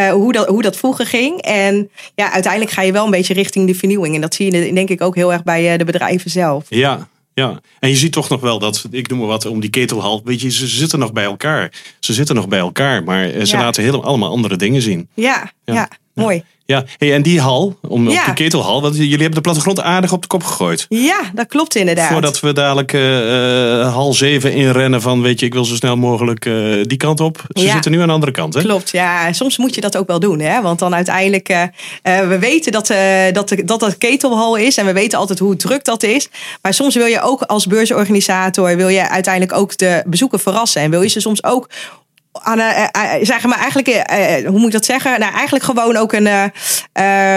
uh, 0.07 0.13
hoe, 0.13 0.33
dat, 0.33 0.47
hoe 0.47 0.61
dat 0.61 0.77
vroeger 0.77 1.05
ging. 1.05 1.41
En 1.41 1.89
ja, 2.15 2.31
uiteindelijk 2.31 2.71
ga 2.71 2.81
je 2.81 2.91
wel 2.91 3.05
een 3.05 3.11
beetje 3.11 3.33
richting 3.33 3.67
de 3.67 3.75
vernieuwing. 3.75 4.15
En 4.15 4.21
dat 4.21 4.33
zie 4.33 4.51
je 4.51 4.73
denk 4.73 4.89
ik 4.89 5.01
ook 5.01 5.15
heel 5.15 5.33
erg 5.33 5.43
bij 5.43 5.71
uh, 5.71 5.77
de 5.77 5.85
bedrijven 5.85 6.31
zelf. 6.31 6.65
Ja, 6.69 7.07
ja, 7.35 7.59
en 7.79 7.89
je 7.89 7.95
ziet 7.95 8.11
toch 8.11 8.29
nog 8.29 8.41
wel 8.41 8.59
dat, 8.59 8.87
ik 8.91 9.07
noem 9.09 9.19
maar 9.19 9.27
wat, 9.27 9.45
om 9.45 9.59
die 9.59 9.69
ketelhal, 9.69 10.21
weet 10.23 10.41
je, 10.41 10.51
ze 10.51 10.67
zitten 10.67 10.99
nog 10.99 11.13
bij 11.13 11.23
elkaar. 11.23 11.71
Ze 11.99 12.13
zitten 12.13 12.35
nog 12.35 12.47
bij 12.47 12.59
elkaar, 12.59 13.03
maar 13.03 13.29
eh, 13.29 13.43
ze 13.45 13.55
Ja. 13.55 13.61
laten 13.63 13.83
helemaal 13.83 14.05
allemaal 14.05 14.29
andere 14.31 14.55
dingen 14.55 14.81
zien. 14.81 15.07
Ja, 15.13 15.51
ja. 15.65 15.73
Ja. 15.73 15.89
mooi. 16.13 16.43
Ja, 16.67 16.83
hey, 16.97 17.13
en 17.13 17.21
die 17.21 17.41
hal, 17.41 17.75
om, 17.87 18.09
Ja. 18.09 18.19
op 18.19 18.25
de 18.25 18.33
ketelhal, 18.33 18.81
want 18.81 18.95
jullie 18.95 19.09
hebben 19.11 19.31
de 19.35 19.41
plattegrond 19.41 19.81
aardig 19.81 20.11
op 20.11 20.21
de 20.21 20.27
kop 20.27 20.43
gegooid. 20.43 20.85
Ja, 20.89 21.19
dat 21.33 21.47
klopt 21.47 21.75
inderdaad. 21.75 22.11
Voordat 22.11 22.39
we 22.39 22.53
dadelijk 22.53 22.93
eh, 22.93 23.93
hal 23.93 24.13
7 24.13 24.53
inrennen 24.53 25.01
van, 25.01 25.21
weet 25.21 25.39
je, 25.39 25.45
ik 25.45 25.53
wil 25.53 25.65
zo 25.65 25.75
snel 25.75 25.97
mogelijk 25.97 26.45
eh, 26.45 26.53
die 26.81 26.97
kant 26.97 27.19
op. 27.19 27.43
Ze 27.49 27.63
Ja. 27.65 27.71
zitten 27.71 27.91
nu 27.91 28.01
aan 28.01 28.07
de 28.07 28.13
andere 28.13 28.31
kant, 28.31 28.53
hè? 28.53 28.61
Klopt, 28.61 28.89
ja. 28.89 29.33
Soms 29.33 29.57
moet 29.57 29.75
je 29.75 29.81
dat 29.81 29.97
ook 29.97 30.07
wel 30.07 30.19
doen. 30.19 30.39
Hè? 30.39 30.61
Want 30.61 30.79
dan 30.79 30.95
uiteindelijk, 30.95 31.47
we 32.03 32.37
weten 32.39 32.71
dat, 32.71 32.87
dat, 33.33 33.49
de- 33.49 33.63
dat 33.65 33.79
dat 33.79 33.97
ketelhal 33.97 34.55
is. 34.55 34.77
En 34.77 34.85
we 34.85 34.93
weten 34.93 35.19
altijd 35.19 35.39
hoe 35.39 35.55
druk 35.55 35.83
dat 35.83 36.03
is. 36.03 36.29
Maar 36.61 36.73
soms 36.73 36.95
wil 36.95 37.05
je 37.05 37.21
ook 37.21 37.41
als 37.41 37.65
beursorganisator, 37.67 38.75
wil 38.75 38.87
je 38.87 39.09
uiteindelijk 39.09 39.53
ook 39.57 39.77
de 39.77 40.03
bezoeker 40.05 40.39
verrassen. 40.39 40.81
En 40.81 40.89
wil 40.89 41.01
je 41.01 41.09
ze 41.09 41.19
soms 41.19 41.43
ook 41.43 41.69
aan, 42.43 42.59
eh, 42.59 42.83
eh, 42.83 43.13
eh, 43.15 43.25
zeg 43.25 43.43
maar 43.43 43.59
eigenlijk, 43.59 44.11
hoe 44.47 44.57
moet 44.57 44.65
ik 44.65 44.71
dat 44.71 44.85
zeggen? 44.85 45.19
Nou, 45.19 45.33
eigenlijk 45.33 45.63
gewoon 45.63 45.97
ook 45.97 46.13
een 46.13 46.27
eh, 46.27 46.43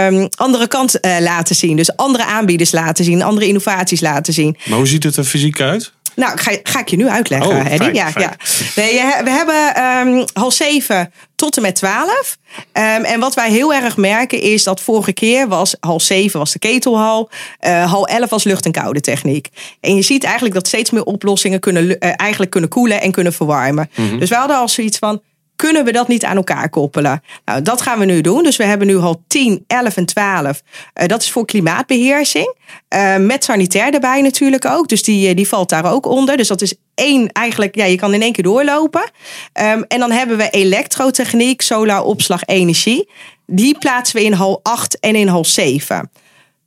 ehm, 0.06 0.26
andere 0.36 0.68
kant 0.68 0.98
laten 1.20 1.54
zien. 1.54 1.76
Dus 1.76 1.96
andere 1.96 2.24
aanbieders 2.24 2.72
laten 2.72 3.04
zien, 3.04 3.22
andere 3.22 3.46
innovaties 3.46 4.00
laten 4.00 4.32
zien. 4.32 4.56
Maar 4.64 4.78
hoe 4.78 4.86
ziet 4.86 5.02
het 5.02 5.16
er 5.16 5.24
fysiek 5.24 5.60
uit? 5.60 5.92
Nou, 6.18 6.38
ga, 6.38 6.56
ga 6.62 6.80
ik 6.80 6.88
je 6.88 6.96
nu 6.96 7.08
uitleggen, 7.08 7.48
Oh, 7.50 7.64
fijn, 7.66 7.94
ja, 7.94 8.10
fijn. 8.10 8.24
ja. 8.24 8.36
Nee, 8.76 8.92
we 9.24 9.30
hebben 9.30 9.74
ehm 9.74 10.24
hal 10.32 10.50
7 10.50 11.12
tot 11.36 11.56
en 11.56 11.62
met 11.62 11.74
12. 11.74 12.36
Ehm, 12.72 13.02
en 13.04 13.20
wat 13.20 13.34
wij 13.34 13.50
heel 13.50 13.74
erg 13.74 13.96
merken 13.96 14.40
is 14.40 14.64
dat 14.64 14.80
vorige 14.80 15.12
keer 15.12 15.48
was 15.48 15.76
hal 15.80 16.00
7 16.00 16.38
was 16.38 16.52
de 16.52 16.58
ketelhal. 16.58 17.30
eh, 17.58 17.90
hal 17.90 18.06
11 18.06 18.30
was 18.30 18.44
lucht- 18.44 18.64
en 18.64 18.72
koude 18.72 19.00
techniek. 19.00 19.48
En 19.80 19.94
je 19.94 20.02
ziet 20.02 20.24
eigenlijk 20.24 20.54
dat 20.54 20.66
steeds 20.66 20.90
meer 20.90 21.04
oplossingen 21.04 21.60
kunnen, 21.60 21.98
eh, 21.98 22.12
eigenlijk 22.16 22.50
kunnen 22.50 22.70
koelen 22.70 23.00
en 23.00 23.12
kunnen 23.12 23.32
verwarmen. 23.32 23.90
Mhm. 23.94 24.18
Dus 24.18 24.28
we 24.28 24.34
hadden 24.36 24.56
al 24.56 24.68
zoiets 24.68 24.98
van, 24.98 25.20
kunnen 25.58 25.84
we 25.84 25.92
dat 25.92 26.08
niet 26.08 26.24
aan 26.24 26.36
elkaar 26.36 26.70
koppelen? 26.70 27.22
Nou, 27.44 27.62
dat 27.62 27.80
gaan 27.80 27.98
we 27.98 28.04
nu 28.04 28.20
doen. 28.20 28.42
Dus 28.42 28.56
we 28.56 28.64
hebben 28.64 28.86
nu 28.86 28.98
hal 28.98 29.22
10, 29.26 29.64
11 29.66 29.96
en 29.96 30.06
12. 30.06 30.62
Eh, 30.92 31.06
dat 31.06 31.22
is 31.22 31.30
voor 31.30 31.44
klimaatbeheersing. 31.44 32.54
Eh, 32.88 33.16
met 33.16 33.44
sanitair 33.44 33.94
erbij 33.94 34.20
natuurlijk 34.20 34.64
ook. 34.64 34.88
Dus 34.88 35.02
die, 35.02 35.28
eh, 35.28 35.36
die 35.36 35.48
valt 35.48 35.68
daar 35.68 35.92
ook 35.92 36.06
onder. 36.06 36.36
Dus 36.36 36.48
dat 36.48 36.62
is 36.62 36.74
één 36.94 37.32
eigenlijk, 37.32 37.74
ja, 37.74 37.84
je 37.84 37.96
kan 37.96 38.14
in 38.14 38.22
één 38.22 38.32
keer 38.32 38.44
doorlopen. 38.44 39.10
Ehm, 39.52 39.82
en 39.88 39.98
dan 39.98 40.10
hebben 40.10 40.36
we 40.36 40.50
elektrotechniek, 40.50 41.62
solar 41.62 42.02
opslag, 42.02 42.44
energie. 42.44 43.08
Die 43.46 43.78
plaatsen 43.78 44.16
we 44.16 44.24
in 44.24 44.32
hal 44.32 44.60
8 44.62 45.00
en 45.00 45.14
in 45.14 45.28
hal 45.28 45.44
7. 45.44 46.10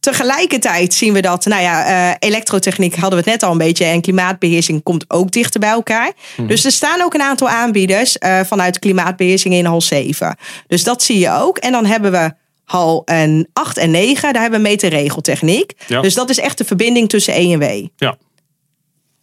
Tegelijkertijd 0.02 0.94
zien 0.94 1.14
we 1.14 1.22
dat, 1.22 1.46
nou 1.46 1.62
ja, 1.62 1.86
eh, 1.86 2.16
elektrotechniek 2.20 2.96
hadden 2.96 3.24
we 3.24 3.30
het 3.30 3.42
net 3.42 3.44
al 3.44 3.52
een 3.52 3.58
beetje. 3.58 3.86
En 3.86 4.02
klimaatbeheersing 4.02 4.84
komt 4.84 5.06
ook 5.08 5.32
dichter 5.32 5.60
bij 5.60 5.70
elkaar. 5.70 6.12
Dus 6.48 6.66
er 6.66 6.72
staan 6.72 7.02
ook 7.02 7.14
een 7.14 7.22
aantal 7.22 7.50
aanbieders 7.50 8.18
eh, 8.18 8.40
vanuit 8.40 8.80
klimaatbeheersing 8.80 9.54
in 9.54 9.66
hal 9.66 9.82
7. 9.82 10.38
Dus 10.68 10.84
dat 10.84 11.04
zie 11.04 11.20
je 11.20 11.32
ook. 11.32 11.58
En 11.58 11.72
dan 11.72 11.86
hebben 11.86 12.12
we 12.12 12.32
hal 12.64 13.02
en 13.06 13.50
8 13.54 13.78
en 13.78 13.92
9, 13.92 14.34
daar 14.34 14.42
hebben 14.42 14.62
we 14.62 14.68
meterregeltechniek. 14.68 15.74
Ja. 15.88 16.02
Dus 16.02 16.14
dat 16.14 16.30
is 16.30 16.40
echt 16.40 16.58
de 16.58 16.66
verbinding 16.66 17.10
tussen 17.10 17.34
E 17.34 17.54
en 17.54 17.60
W. 17.60 17.88
Ja. 17.96 18.18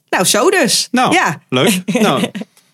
Nou, 0.08 0.24
zo 0.24 0.50
dus. 0.50 0.88
Nou, 0.90 1.12
ja. 1.12 1.40
leuk. 1.48 1.82
nou, 2.00 2.30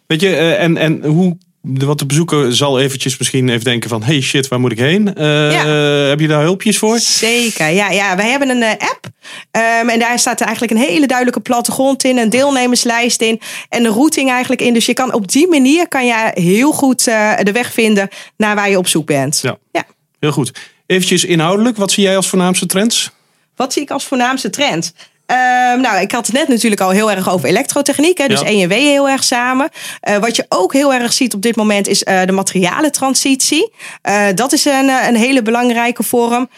weet 0.06 0.20
je, 0.20 0.36
eh, 0.36 0.62
en, 0.62 0.76
en 0.76 1.04
hoe, 1.04 1.36
de- 1.66 1.86
wat 1.86 1.98
de 1.98 2.06
bezoeker 2.06 2.54
zal 2.54 2.80
eventjes 2.80 3.18
misschien 3.18 3.48
even 3.48 3.64
denken 3.64 3.88
van, 3.90 4.02
hey 4.02 4.20
shit, 4.20 4.48
waar 4.48 4.60
moet 4.60 4.72
ik 4.72 4.78
heen? 4.78 5.14
Eh, 5.14 5.52
Ja. 5.52 5.66
heb 6.08 6.20
je 6.20 6.26
daar 6.28 6.42
hulpjes 6.42 6.78
voor? 6.78 6.98
Zeker, 6.98 7.68
ja, 7.70 7.90
ja. 7.90 8.16
Wij 8.16 8.30
hebben 8.30 8.48
een 8.48 8.62
eh, 8.62 8.70
app. 8.70 9.08
Ehm, 9.50 9.88
en 9.88 9.98
daar 9.98 10.18
staat 10.18 10.40
eigenlijk 10.40 10.72
een 10.72 10.78
hele 10.78 11.06
duidelijke 11.06 11.40
plattegrond 11.40 12.04
in, 12.04 12.18
een 12.18 12.30
deelnemerslijst 12.30 13.20
in 13.20 13.40
en 13.68 13.82
de 13.82 13.88
routing 13.88 14.30
eigenlijk 14.30 14.62
in. 14.62 14.74
Dus 14.74 14.86
je 14.86 14.92
kan 14.94 15.12
op 15.12 15.28
die 15.28 15.48
manier 15.48 15.88
kan 15.88 16.06
je 16.06 16.30
heel 16.34 16.72
goed 16.72 17.06
eh, 17.06 17.32
de 17.42 17.52
weg 17.52 17.72
vinden 17.72 18.08
naar 18.36 18.54
waar 18.54 18.70
je 18.70 18.78
op 18.78 18.88
zoek 18.88 19.06
bent. 19.06 19.38
Ja. 19.42 19.56
ja. 19.72 19.84
Heel 20.20 20.32
goed. 20.32 20.52
Eventjes 20.86 21.24
inhoudelijk, 21.24 21.76
wat 21.76 21.92
zie 21.92 22.02
jij 22.04 22.16
als 22.16 22.28
voornaamste 22.28 22.66
trends? 22.66 23.10
Wat 23.56 23.72
zie 23.72 23.82
ik 23.82 23.90
als 23.90 24.04
voornaamste 24.04 24.50
trend? 24.50 24.92
Ehm, 25.26 25.80
nou, 25.80 26.00
ik 26.00 26.12
had 26.12 26.26
het 26.26 26.34
net 26.34 26.48
natuurlijk 26.48 26.80
al 26.80 26.90
heel 26.90 27.10
erg 27.10 27.30
over 27.30 27.48
elektrotechniek. 27.48 28.18
Hè, 28.18 28.26
dus 28.26 28.40
Ja. 28.40 28.46
E 28.46 28.62
en 28.62 28.68
W 28.68 28.72
heel 28.72 29.08
erg 29.08 29.24
samen. 29.24 29.68
Eh, 30.00 30.16
wat 30.16 30.36
je 30.36 30.46
ook 30.48 30.72
heel 30.72 30.94
erg 30.94 31.12
ziet 31.12 31.34
op 31.34 31.42
dit 31.42 31.56
moment 31.56 31.88
is 31.88 32.02
eh, 32.02 32.22
de 32.24 32.32
materialentransitie. 32.32 33.72
Eh, 34.02 34.26
dat 34.34 34.52
is 34.52 34.64
een, 34.64 34.88
een 34.88 35.16
hele 35.16 35.42
belangrijke 35.42 36.02
vorm. 36.02 36.48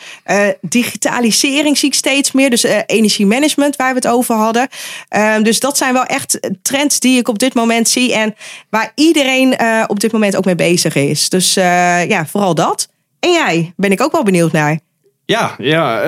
Digitalisering 0.60 1.78
zie 1.78 1.88
ik 1.88 1.94
steeds 1.94 2.32
meer. 2.32 2.50
Dus 2.50 2.62
energiemanagement 2.86 3.76
waar 3.76 3.88
we 3.88 3.94
het 3.94 4.06
over 4.06 4.34
hadden. 4.34 4.68
Ehm, 5.08 5.42
dus 5.42 5.60
dat 5.60 5.76
zijn 5.76 5.92
wel 5.92 6.04
echt 6.04 6.38
trends 6.62 7.00
die 7.00 7.18
ik 7.18 7.28
op 7.28 7.38
dit 7.38 7.54
moment 7.54 7.88
zie. 7.88 8.14
En 8.14 8.34
waar 8.70 8.92
iedereen 8.94 9.56
op 9.86 10.00
dit 10.00 10.12
moment 10.12 10.36
ook 10.36 10.44
mee 10.44 10.54
bezig 10.54 10.94
is. 10.94 11.28
Dus 11.28 11.54
ja, 11.54 12.26
vooral 12.26 12.54
dat. 12.54 12.88
En 13.20 13.32
jij, 13.32 13.72
ben 13.76 13.90
ik 13.90 14.00
ook 14.00 14.12
wel 14.12 14.22
benieuwd 14.22 14.52
naar. 14.52 14.78
Ja, 15.24 15.54
ja. 15.58 16.02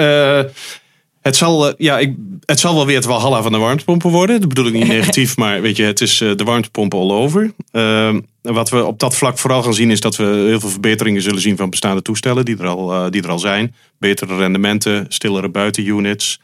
Het, 1.21 1.37
zal, 1.37 1.69
eh, 1.69 1.75
ja 1.77 1.99
ik, 1.99 2.15
het 2.45 2.61
zal 2.61 2.75
wel 2.75 2.87
weer 2.87 2.97
het 2.97 3.05
Walhalla 3.05 3.43
van 3.43 3.53
de 3.53 3.59
warmtepompen 3.59 4.11
worden. 4.11 4.41
Dat 4.41 4.49
bedoel 4.49 4.67
ik 4.67 4.73
niet 4.73 4.87
negatief, 4.99 5.37
maar 5.37 5.61
weet 5.61 5.77
je, 5.77 5.83
het 5.83 6.01
is 6.01 6.21
eh, 6.21 6.37
de 6.37 6.45
warmtepompen 6.45 6.99
all 6.99 7.11
over. 7.11 7.53
Ehm, 7.71 8.21
wat 8.43 8.71
we 8.71 8.85
op 8.85 8.99
dat 8.99 9.17
vlak 9.17 9.39
vooral 9.39 9.63
gaan 9.63 9.75
zien 9.75 9.91
is 9.91 10.01
dat 10.01 10.17
we 10.17 10.25
heel 10.25 10.61
veel 10.61 10.69
verbeteringen 10.69 11.23
zullen 11.23 11.41
zien 11.41 11.57
van 11.57 11.71
bestaande 11.71 12.03
toestellen 12.03 12.45
die 12.45 12.59
er 12.59 12.67
al, 12.67 12.93
eh, 12.93 13.11
die 13.11 13.23
er 13.23 13.31
al 13.31 13.39
zijn. 13.39 13.75
Betere 13.99 14.37
rendementen, 14.37 15.07
stillere 15.09 15.49
buitenunits. 15.49 16.41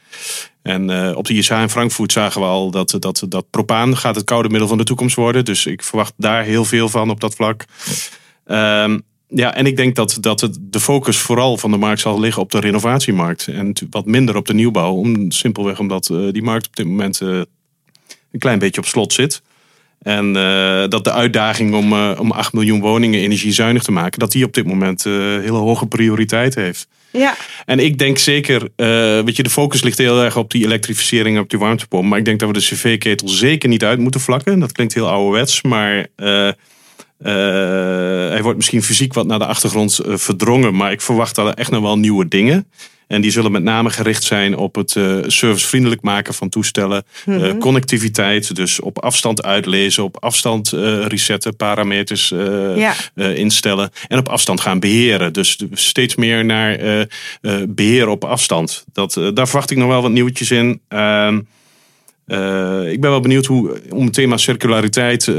En 0.62 1.14
op 1.16 1.26
de 1.26 1.34
ISA 1.34 1.60
in 1.60 1.70
Frankfurt 1.70 2.12
zagen 2.12 2.40
we 2.40 2.46
al 2.46 2.70
dat, 2.70 2.96
dat, 2.98 3.24
dat 3.28 3.50
propaan 3.50 3.96
gaat 3.96 4.14
het 4.14 4.24
koude 4.24 4.48
middel 4.48 4.68
van 4.68 4.78
de 4.78 4.84
toekomst 4.84 5.16
worden. 5.16 5.44
Dus 5.44 5.66
ik 5.66 5.82
verwacht 5.82 6.12
daar 6.16 6.42
heel 6.44 6.64
veel 6.64 6.88
van 6.88 7.10
op 7.10 7.20
dat 7.20 7.34
vlak. 7.34 7.64
Ehm, 8.46 8.98
ja, 9.34 9.54
en 9.54 9.66
ik 9.66 9.76
denk 9.76 9.94
dat, 9.94 10.16
dat 10.20 10.40
het, 10.40 10.58
de 10.60 10.80
focus 10.80 11.16
vooral 11.16 11.56
van 11.56 11.70
de 11.70 11.76
markt 11.76 12.00
zal 12.00 12.20
liggen 12.20 12.42
op 12.42 12.50
de 12.50 12.60
renovatiemarkt. 12.60 13.46
En 13.46 13.72
wat 13.90 14.06
minder 14.06 14.36
op 14.36 14.46
de 14.46 14.54
nieuwbouw. 14.54 14.92
Om, 14.92 15.30
simpelweg 15.30 15.78
omdat 15.78 16.10
eh, 16.10 16.18
die 16.30 16.42
markt 16.42 16.66
op 16.66 16.76
dit 16.76 16.86
moment 16.86 17.20
eh, 17.20 17.28
een 17.28 18.38
klein 18.38 18.58
beetje 18.58 18.80
op 18.80 18.86
slot 18.86 19.12
zit. 19.12 19.42
En 20.02 20.32
dat 20.88 21.04
de 21.04 21.12
uitdaging 21.12 21.74
om, 21.74 21.92
om 22.18 22.30
8 22.30 22.52
miljoen 22.52 22.80
woningen 22.80 23.20
energiezuinig 23.20 23.82
te 23.82 23.92
maken, 23.92 24.18
dat 24.18 24.32
die 24.32 24.44
op 24.44 24.52
dit 24.52 24.66
moment 24.66 25.04
hele 25.04 25.50
hoge 25.50 25.86
prioriteit 25.86 26.54
heeft. 26.54 26.88
Ja. 27.10 27.36
En 27.64 27.78
ik 27.78 27.98
denk 27.98 28.18
zeker, 28.18 28.68
weet 29.24 29.36
je, 29.36 29.42
de 29.42 29.50
focus 29.50 29.82
ligt 29.82 29.98
heel 29.98 30.22
erg 30.22 30.36
op 30.36 30.50
die 30.50 30.64
elektrificering, 30.64 31.38
op 31.38 31.50
die 31.50 31.58
warmtepomp. 31.58 32.08
Maar 32.08 32.18
ik 32.18 32.24
denk 32.24 32.40
dat 32.40 32.48
we 32.48 32.54
de 32.54 32.60
cv-ketel 32.60 33.28
zeker 33.28 33.68
niet 33.68 33.84
uit 33.84 33.98
moeten 33.98 34.20
vlakken. 34.20 34.58
Dat 34.58 34.72
klinkt 34.72 34.94
heel 34.94 35.08
ouderwets, 35.08 35.62
maar 35.62 36.06
hij 37.30 38.42
wordt 38.42 38.56
misschien 38.56 38.82
fysiek 38.82 39.12
wat 39.12 39.26
naar 39.26 39.38
de 39.38 39.46
achtergrond 39.46 40.00
uh, 40.06 40.16
verdrongen, 40.16 40.74
maar 40.74 40.92
ik 40.92 41.00
verwacht 41.00 41.36
er 41.36 41.46
echt 41.46 41.70
nog 41.70 41.82
wel 41.82 41.98
nieuwe 41.98 42.28
dingen. 42.28 42.68
En 43.06 43.20
die 43.20 43.30
zullen 43.30 43.52
met 43.52 43.62
name 43.62 43.90
gericht 43.90 44.22
zijn 44.22 44.56
op 44.56 44.74
het 44.74 44.94
uh, 44.94 45.16
servicevriendelijk 45.26 46.02
maken 46.02 46.34
van 46.34 46.48
toestellen. 46.48 47.04
Mm 47.24 47.38
-hmm. 47.38 47.58
connectiviteit, 47.58 48.56
dus 48.56 48.80
op 48.80 48.98
afstand 48.98 49.42
uitlezen, 49.42 50.04
op 50.04 50.16
afstand 50.22 50.68
resetten, 51.08 51.56
parameters 51.56 52.28
ja. 52.76 52.94
instellen. 53.14 53.90
En 54.08 54.18
op 54.18 54.28
afstand 54.28 54.60
gaan 54.60 54.80
beheren. 54.80 55.32
Dus 55.32 55.58
steeds 55.72 56.14
meer 56.14 56.44
naar 56.44 56.78
beheer 57.68 58.08
op 58.08 58.24
afstand. 58.24 58.84
Dat, 58.92 59.12
daar 59.34 59.48
verwacht 59.48 59.70
ik 59.70 59.76
nog 59.76 59.88
wel 59.88 60.02
wat 60.02 60.10
nieuwtjes 60.10 60.50
in. 60.50 60.80
Uh, 62.26 62.92
ik 62.92 63.00
ben 63.00 63.10
wel 63.10 63.20
benieuwd 63.20 63.46
hoe, 63.46 63.80
om 63.90 64.04
het 64.04 64.12
thema 64.12 64.36
circulariteit 64.36 65.26
uh, 65.26 65.36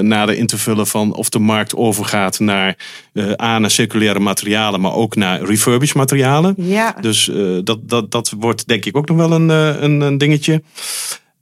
nader 0.00 0.36
in 0.36 0.46
te 0.46 0.58
vullen 0.58 0.86
van 0.86 1.14
of 1.14 1.28
de 1.28 1.38
markt 1.38 1.76
overgaat 1.76 2.38
naar 2.38 2.76
uh, 3.12 3.30
A, 3.42 3.58
naar 3.58 3.70
circulaire 3.70 4.18
materialen, 4.18 4.80
maar 4.80 4.94
ook 4.94 5.16
naar 5.16 5.42
refurbished 5.42 5.96
materialen. 5.96 6.54
Ja. 6.56 6.96
Dus 7.00 7.30
dat, 7.64 7.88
dat, 7.88 8.10
dat 8.10 8.34
wordt 8.38 8.68
denk 8.68 8.84
ik 8.84 8.96
ook 8.96 9.08
nog 9.08 9.16
wel 9.16 9.32
een, 9.32 9.48
een, 9.48 10.00
een 10.00 10.18
dingetje. 10.18 10.62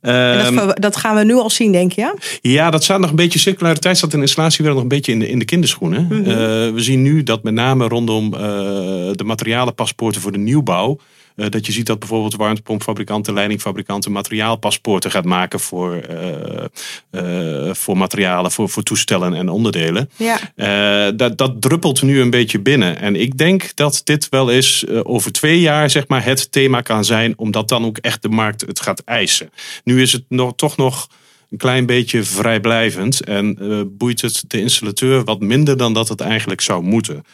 En 0.01 0.55
dat, 0.55 0.65
ehm, 0.65 0.81
dat, 0.81 0.97
gaan 0.97 1.17
we 1.17 1.25
nu 1.25 1.35
al 1.35 1.51
zien, 1.51 1.73
denk 1.73 1.93
je? 1.93 2.15
Ja, 2.41 2.71
dat 2.71 2.85
staat 2.85 3.01
nog 3.01 3.11
een 3.11 3.17
beetje. 3.17 3.39
Circulariteit 3.39 3.97
staat 3.97 4.13
in 4.13 4.19
de 4.19 4.25
installatiewerd 4.25 4.75
nog 4.75 4.83
een 4.83 4.89
beetje 4.89 5.13
in 5.13 5.19
de, 5.19 5.29
in 5.29 5.39
de 5.39 5.45
kinderschoenen. 5.45 6.03
Mm 6.03 6.25
-hmm. 6.25 6.75
we 6.75 6.81
zien 6.81 7.03
nu 7.03 7.23
dat 7.23 7.43
met 7.43 7.55
name 7.55 7.89
rondom 7.89 8.31
de 8.31 9.25
materialenpaspoorten 9.25 10.21
voor 10.21 10.33
de 10.33 10.39
nieuwbouw 10.39 10.99
uh, 11.37 11.47
dat 11.49 11.66
je 11.66 11.73
ziet 11.73 11.87
dat 11.87 11.99
bijvoorbeeld 11.99 12.37
warmtepompfabrikanten, 12.37 13.35
leidingfabrikanten 13.35 14.12
materiaalpaspoorten 14.12 15.11
gaat 15.11 15.25
maken 15.25 15.61
voor, 15.61 16.00
uh, 16.11 16.64
uh, 17.11 17.75
voor 17.75 17.97
materialen, 17.97 18.50
voor, 18.50 18.69
voor 18.69 18.83
toestellen 18.83 19.35
en 19.35 19.49
onderdelen. 19.49 20.11
Ja. 20.16 21.11
dat, 21.11 21.38
dat 21.38 21.61
druppelt 21.61 22.02
nu 22.02 22.21
een 22.21 22.31
beetje 22.31 22.61
binnen. 22.61 22.99
En 22.99 23.16
ik 23.16 23.38
denk 23.38 23.75
dat 23.75 24.00
dit 24.05 24.28
wel 24.28 24.50
eens 24.50 24.87
over 24.87 25.33
twee 25.33 25.61
jaar 25.61 25.90
zeg 25.90 26.09
maar, 26.09 26.25
het 26.25 26.52
thema 26.52 26.81
kan 26.81 27.05
zijn, 27.05 27.35
omdat 27.37 27.69
dan 27.69 27.85
ook 27.85 27.99
echt 27.99 28.23
de 28.23 28.28
markt 28.28 28.61
het 28.61 28.81
gaat 28.81 29.02
eisen. 29.05 29.50
Nu 29.85 30.02
is 30.02 30.12
het 30.12 30.25
nog, 30.28 30.52
toch 30.55 30.76
nog 30.76 31.09
een 31.50 31.59
klein 31.59 31.87
beetje 31.87 32.23
vrijblijvend 32.23 33.25
en 33.25 33.59
boeit 33.99 34.21
het 34.21 34.45
de 34.47 34.61
installateur 34.61 35.25
wat 35.25 35.40
minder 35.40 35.76
dan 35.76 35.95
dat 35.95 36.09
het 36.09 36.21
eigenlijk 36.21 36.61
zou 36.61 36.83
moeten. 36.83 37.25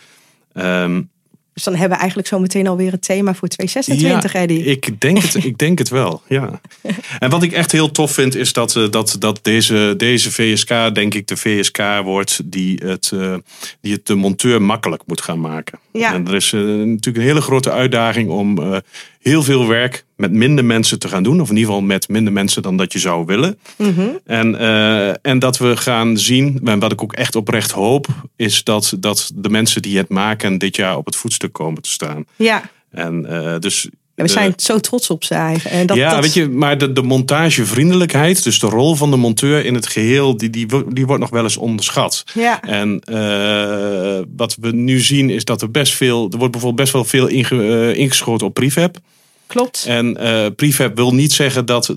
Um, 0.55 1.11
dus 1.55 1.63
dan 1.63 1.73
hebben 1.73 1.91
we 1.91 1.99
eigenlijk 1.99 2.29
zo 2.29 2.39
meteen 2.39 2.67
alweer 2.67 2.93
het 2.93 3.03
thema 3.03 3.35
voor 3.35 3.49
2026, 3.49 4.33
ja, 4.33 4.41
Eddy. 4.41 4.55
Ik 4.55 5.01
denk, 5.01 5.19
het, 5.19 5.45
ik 5.45 5.59
denk 5.59 5.79
het 5.79 5.89
wel, 5.89 6.23
ja. 6.29 6.61
En 7.19 7.31
wat 7.31 7.43
ik 7.43 7.53
echt 7.53 7.73
heel 7.73 7.91
tof 7.91 8.13
vind, 8.13 8.35
is 8.35 8.53
dat, 8.53 8.77
eh, 8.77 8.91
dat, 8.91 9.17
dat 9.19 9.39
deze, 9.43 9.95
deze 9.97 10.33
VSK, 10.33 10.95
denk 10.95 11.15
ik, 11.15 11.27
de 11.27 11.37
VSK 11.37 11.79
wordt 12.05 12.41
die 12.45 12.81
het, 12.85 13.11
uh, 13.15 13.35
die 13.81 13.93
het 13.93 14.07
de 14.07 14.15
monteur 14.15 14.63
makkelijk 14.63 15.03
moet 15.07 15.21
gaan 15.21 15.41
maken. 15.41 15.79
Ja. 15.93 16.15
En 16.15 16.27
er 16.27 16.35
is 16.35 16.53
uh, 16.53 16.61
natuurlijk 16.63 17.17
een 17.17 17.23
hele 17.23 17.41
grote 17.41 17.71
uitdaging 17.71 18.31
om 18.31 18.81
heel 19.21 19.43
veel 19.43 19.67
werk 19.67 20.05
met 20.17 20.33
minder 20.33 20.65
mensen 20.65 20.99
te 20.99 21.09
gaan 21.09 21.23
doen. 21.23 21.41
Of 21.41 21.49
in 21.49 21.57
ieder 21.57 21.71
geval 21.71 21.87
met 21.87 22.09
minder 22.09 22.33
mensen 22.33 22.63
dan 22.63 22.77
dat 22.77 22.93
je 22.93 22.99
zou 22.99 23.25
willen. 23.27 23.59
Mm 23.77 23.95
-hmm. 23.95 24.19
en, 24.25 24.55
uh, 24.55 25.27
en 25.27 25.39
dat 25.39 25.59
we 25.59 25.77
gaan 25.77 26.19
zien, 26.19 26.61
en 26.65 26.79
wat 26.79 26.93
ik 26.93 27.03
ook 27.03 27.13
echt 27.13 27.37
oprecht 27.37 27.71
hoop, 27.71 28.07
is 28.37 28.65
dat, 28.65 28.95
dat 28.99 29.31
de 29.35 29.49
mensen 29.49 29.83
die 29.83 29.97
het 29.97 30.09
maken 30.09 30.59
dit 30.59 30.77
jaar 30.77 30.97
op 30.97 31.07
het 31.07 31.17
voetstuk 31.17 31.53
komen 31.53 31.83
te 31.83 31.91
staan. 31.91 32.25
Ja. 32.37 32.63
En 32.91 33.23
dus 33.61 33.89
we 34.23 34.29
zijn 34.29 34.53
zo 34.57 34.79
trots 34.79 35.11
op 35.11 35.25
ze 35.25 35.35
eigenlijk. 35.35 35.77
En 35.77 35.87
dat, 35.87 35.97
ja, 35.97 36.11
dat... 36.11 36.21
weet 36.21 36.35
je, 36.35 36.49
maar 36.49 36.79
de, 36.79 36.93
de 36.93 37.03
montagevriendelijkheid, 37.03 38.43
dus 38.43 38.59
de 38.59 38.67
rol 38.67 38.95
van 38.95 39.11
de 39.11 39.17
monteur 39.17 39.65
in 39.65 39.75
het 39.75 39.87
geheel, 39.87 40.37
die, 40.37 40.51
die, 40.51 40.67
die 40.89 41.07
wordt 41.07 41.21
nog 41.21 41.31
wel 41.31 41.43
eens 41.43 41.57
onderschat. 41.57 42.25
Ja. 42.35 42.63
En 42.63 43.03
uh, 43.11 44.19
wat 44.37 44.57
we 44.61 44.73
nu 44.73 45.01
zien 45.01 45.31
is 45.31 45.45
dat 45.45 45.63
er 45.63 45.71
best 45.71 45.95
veel, 45.95 46.29
er 46.31 46.39
wordt 46.39 46.53
bijvoorbeeld 46.53 46.77
best 46.77 46.93
wel 46.93 47.05
veel 47.05 47.27
inge, 47.27 47.55
uh, 47.55 47.95
ingeschoten 47.95 48.47
op 48.47 48.55
prefab. 48.55 48.99
Klopt. 49.47 49.85
En 49.89 50.17
uh, 50.21 50.47
prefab 50.57 50.97
wil 50.97 51.15
niet 51.15 51.33
zeggen 51.33 51.67
dat 51.67 51.95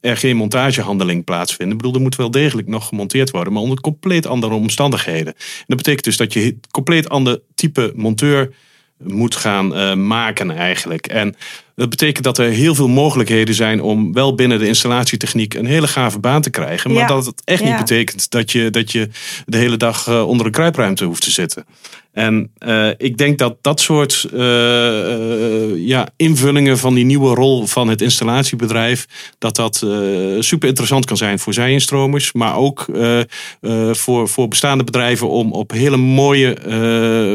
er 0.00 0.16
geen 0.16 0.36
montagehandeling 0.36 1.24
plaatsvindt. 1.24 1.72
Ik 1.72 1.78
bedoel, 1.78 1.94
er 1.94 2.00
moet 2.00 2.16
wel 2.16 2.30
degelijk 2.30 2.68
nog 2.68 2.88
gemonteerd 2.88 3.30
worden, 3.30 3.52
maar 3.52 3.62
onder 3.62 3.80
compleet 3.80 4.26
andere 4.26 4.54
omstandigheden. 4.54 5.34
En 5.34 5.64
dat 5.66 5.76
betekent 5.76 6.04
dus 6.04 6.16
dat 6.16 6.32
je 6.32 6.56
compleet 6.70 7.08
ander 7.08 7.40
type 7.54 7.92
monteur 7.94 8.50
moet 9.02 9.36
gaan 9.36 9.76
uh, 9.78 9.94
maken 9.94 10.50
eigenlijk. 10.50 11.06
En 11.06 11.36
dat 11.74 11.88
betekent 11.90 12.24
dat 12.24 12.38
er 12.38 12.50
heel 12.50 12.74
veel 12.74 12.88
mogelijkheden 12.88 13.54
zijn 13.54 13.82
om 13.82 14.12
wel 14.12 14.34
binnen 14.34 14.58
de 14.58 14.66
installatietechniek 14.66 15.54
een 15.54 15.66
hele 15.66 15.88
gave 15.88 16.18
baan 16.18 16.42
te 16.42 16.50
krijgen. 16.50 16.90
Maar 16.92 17.00
Ja. 17.02 17.06
dat 17.08 17.26
het 17.26 17.42
echt 17.44 17.62
Ja. 17.62 17.68
niet 17.68 17.76
betekent 17.76 18.30
dat 18.30 18.52
je, 18.52 18.70
dat 18.70 18.92
je 18.92 19.08
de 19.46 19.56
hele 19.56 19.76
dag 19.76 20.06
uh, 20.08 20.28
onder 20.28 20.46
een 20.46 20.52
kruipruimte 20.52 21.04
hoeft 21.04 21.22
te 21.22 21.30
zitten. 21.30 21.64
En 22.18 22.52
uh, 22.58 22.88
ik 22.96 23.16
denk 23.16 23.38
dat 23.38 23.56
dat 23.60 23.80
soort 23.80 24.28
uh, 24.34 24.40
ja, 25.86 26.08
invullingen 26.16 26.78
van 26.78 26.94
die 26.94 27.04
nieuwe 27.04 27.34
rol 27.34 27.66
van 27.66 27.88
het 27.88 28.00
installatiebedrijf, 28.00 29.06
dat 29.38 29.56
dat 29.56 29.76
super 30.38 30.68
interessant 30.68 31.04
kan 31.04 31.16
zijn 31.16 31.38
voor 31.38 31.54
zijinstromers, 31.54 32.32
maar 32.32 32.56
ook 32.56 32.86
voor, 33.90 34.28
voor 34.28 34.48
bestaande 34.48 34.84
bedrijven 34.84 35.28
om 35.28 35.52
op 35.52 35.70
hele 35.70 35.96
mooie, 35.96 36.56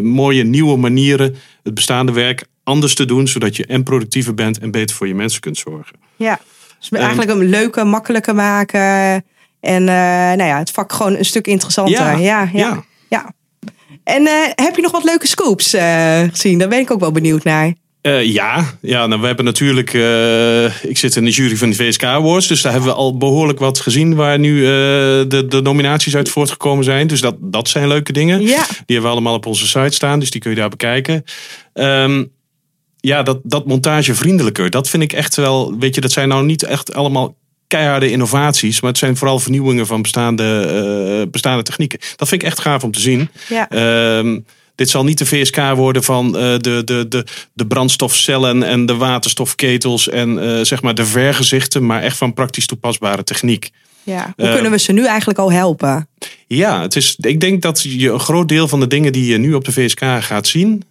mooie 0.03 0.43
nieuwe 0.43 0.77
manieren 0.77 1.35
het 1.63 1.73
bestaande 1.73 2.11
werk 2.11 2.45
anders 2.63 2.95
te 2.95 3.05
doen, 3.05 3.27
zodat 3.27 3.55
je 3.55 3.65
en 3.65 3.83
productiever 3.83 4.33
bent 4.33 4.59
en 4.59 4.71
beter 4.71 4.95
voor 4.95 5.07
je 5.07 5.15
mensen 5.15 5.41
kunt 5.41 5.57
zorgen. 5.57 5.95
Ja, 6.15 6.39
dus 6.79 6.89
eigenlijk 6.89 7.31
een 7.31 7.49
leuke, 7.49 7.83
makkelijker 7.83 8.35
maken. 8.35 9.25
En 9.59 9.83
nou 9.83 10.43
ja, 10.43 10.57
het 10.57 10.71
vak 10.71 10.93
gewoon 10.93 11.15
een 11.15 11.25
stuk 11.25 11.47
interessanter. 11.47 11.95
Ja, 11.95 12.11
ja, 12.11 12.17
ja. 12.17 12.49
ja. 12.53 12.83
ja. 13.09 13.33
En 14.03 14.21
uh, 14.21 14.31
heb 14.55 14.75
je 14.75 14.81
nog 14.81 14.91
wat 14.91 15.03
leuke 15.03 15.27
scoops 15.27 15.73
uh, 15.73 16.19
gezien? 16.31 16.59
Daar 16.59 16.67
ben 16.67 16.79
ik 16.79 16.91
ook 16.91 16.99
wel 16.99 17.11
benieuwd 17.11 17.43
naar. 17.43 17.73
Uh, 18.01 18.23
ja, 18.23 18.77
ja 18.81 19.07
nou, 19.07 19.21
we 19.21 19.27
hebben 19.27 19.45
natuurlijk. 19.45 19.93
Uh, 19.93 20.83
ik 20.83 20.97
zit 20.97 21.15
in 21.15 21.25
de 21.25 21.31
jury 21.31 21.55
van 21.55 21.69
de 21.69 21.75
VSK 21.75 22.03
Awards. 22.03 22.47
Dus 22.47 22.61
daar 22.61 22.71
hebben 22.71 22.89
we 22.89 22.95
al 22.95 23.17
behoorlijk 23.17 23.59
wat 23.59 23.79
gezien 23.79 24.15
waar 24.15 24.39
nu 24.39 24.55
uh, 24.55 24.67
de, 24.67 25.45
de 25.47 25.61
nominaties 25.61 26.15
uit 26.15 26.29
voortgekomen 26.29 26.83
zijn. 26.83 27.07
Dus 27.07 27.21
dat, 27.21 27.35
dat 27.39 27.69
zijn 27.69 27.87
leuke 27.87 28.11
dingen. 28.11 28.41
Ja. 28.41 28.65
Die 28.67 28.83
hebben 28.85 29.03
we 29.03 29.09
allemaal 29.09 29.35
op 29.35 29.45
onze 29.45 29.67
site 29.67 29.95
staan. 29.95 30.19
Dus 30.19 30.29
die 30.29 30.41
kun 30.41 30.51
je 30.51 30.57
daar 30.57 30.69
bekijken. 30.69 31.23
Um, 31.73 32.31
ja, 32.97 33.23
dat, 33.23 33.39
dat 33.43 33.65
montagevriendelijker. 33.65 34.69
Dat 34.69 34.89
vind 34.89 35.03
ik 35.03 35.13
echt 35.13 35.35
wel. 35.35 35.77
Weet 35.79 35.95
je, 35.95 36.01
dat 36.01 36.11
zijn 36.11 36.27
nou 36.27 36.45
niet 36.45 36.63
echt 36.63 36.93
allemaal 36.93 37.35
keiharde 37.75 38.11
innovaties. 38.11 38.81
Maar 38.81 38.89
het 38.89 38.99
zijn 38.99 39.17
vooral 39.17 39.39
vernieuwingen 39.39 39.87
van 39.87 40.01
bestaande, 40.01 41.27
bestaande 41.31 41.63
technieken. 41.63 41.99
Dat 42.15 42.27
vind 42.27 42.41
ik 42.41 42.47
echt 42.47 42.59
gaaf 42.59 42.83
om 42.83 42.91
te 42.91 42.99
zien. 42.99 43.29
Ja. 43.49 44.17
Um, 44.17 44.45
dit 44.75 44.89
zal 44.89 45.03
niet 45.03 45.17
de 45.17 45.25
VSK 45.25 45.57
worden 45.75 46.03
van 46.03 46.25
uh, 46.25 46.33
de, 46.33 46.81
de, 46.83 47.05
de, 47.07 47.25
de 47.53 47.67
brandstofcellen 47.67 48.63
en 48.63 48.85
de 48.85 48.95
waterstofketels 48.95 50.09
en 50.09 50.37
uh, 50.37 50.61
zeg 50.61 50.81
maar 50.81 50.95
de 50.95 51.05
vergezichten, 51.05 51.85
maar 51.85 52.01
echt 52.01 52.17
van 52.17 52.33
praktisch 52.33 52.65
toepasbare 52.65 53.23
techniek. 53.23 53.69
Ja. 54.03 54.33
Hoe 54.35 54.45
uh, 54.45 54.53
kunnen 54.53 54.71
we 54.71 54.79
ze 54.79 54.91
nu 54.91 55.05
eigenlijk 55.05 55.39
al 55.39 55.51
helpen? 55.51 56.07
Ja, 56.47 56.81
het 56.81 56.95
is, 56.95 57.15
ik 57.19 57.39
denk 57.39 57.61
dat 57.61 57.81
je 57.81 58.11
een 58.11 58.19
groot 58.19 58.47
deel 58.47 58.67
van 58.67 58.79
de 58.79 58.87
dingen 58.87 59.11
die 59.11 59.25
je 59.25 59.37
nu 59.37 59.53
op 59.53 59.65
de 59.65 59.71
VSK 59.71 59.99
gaat 60.19 60.47
zien, 60.47 60.83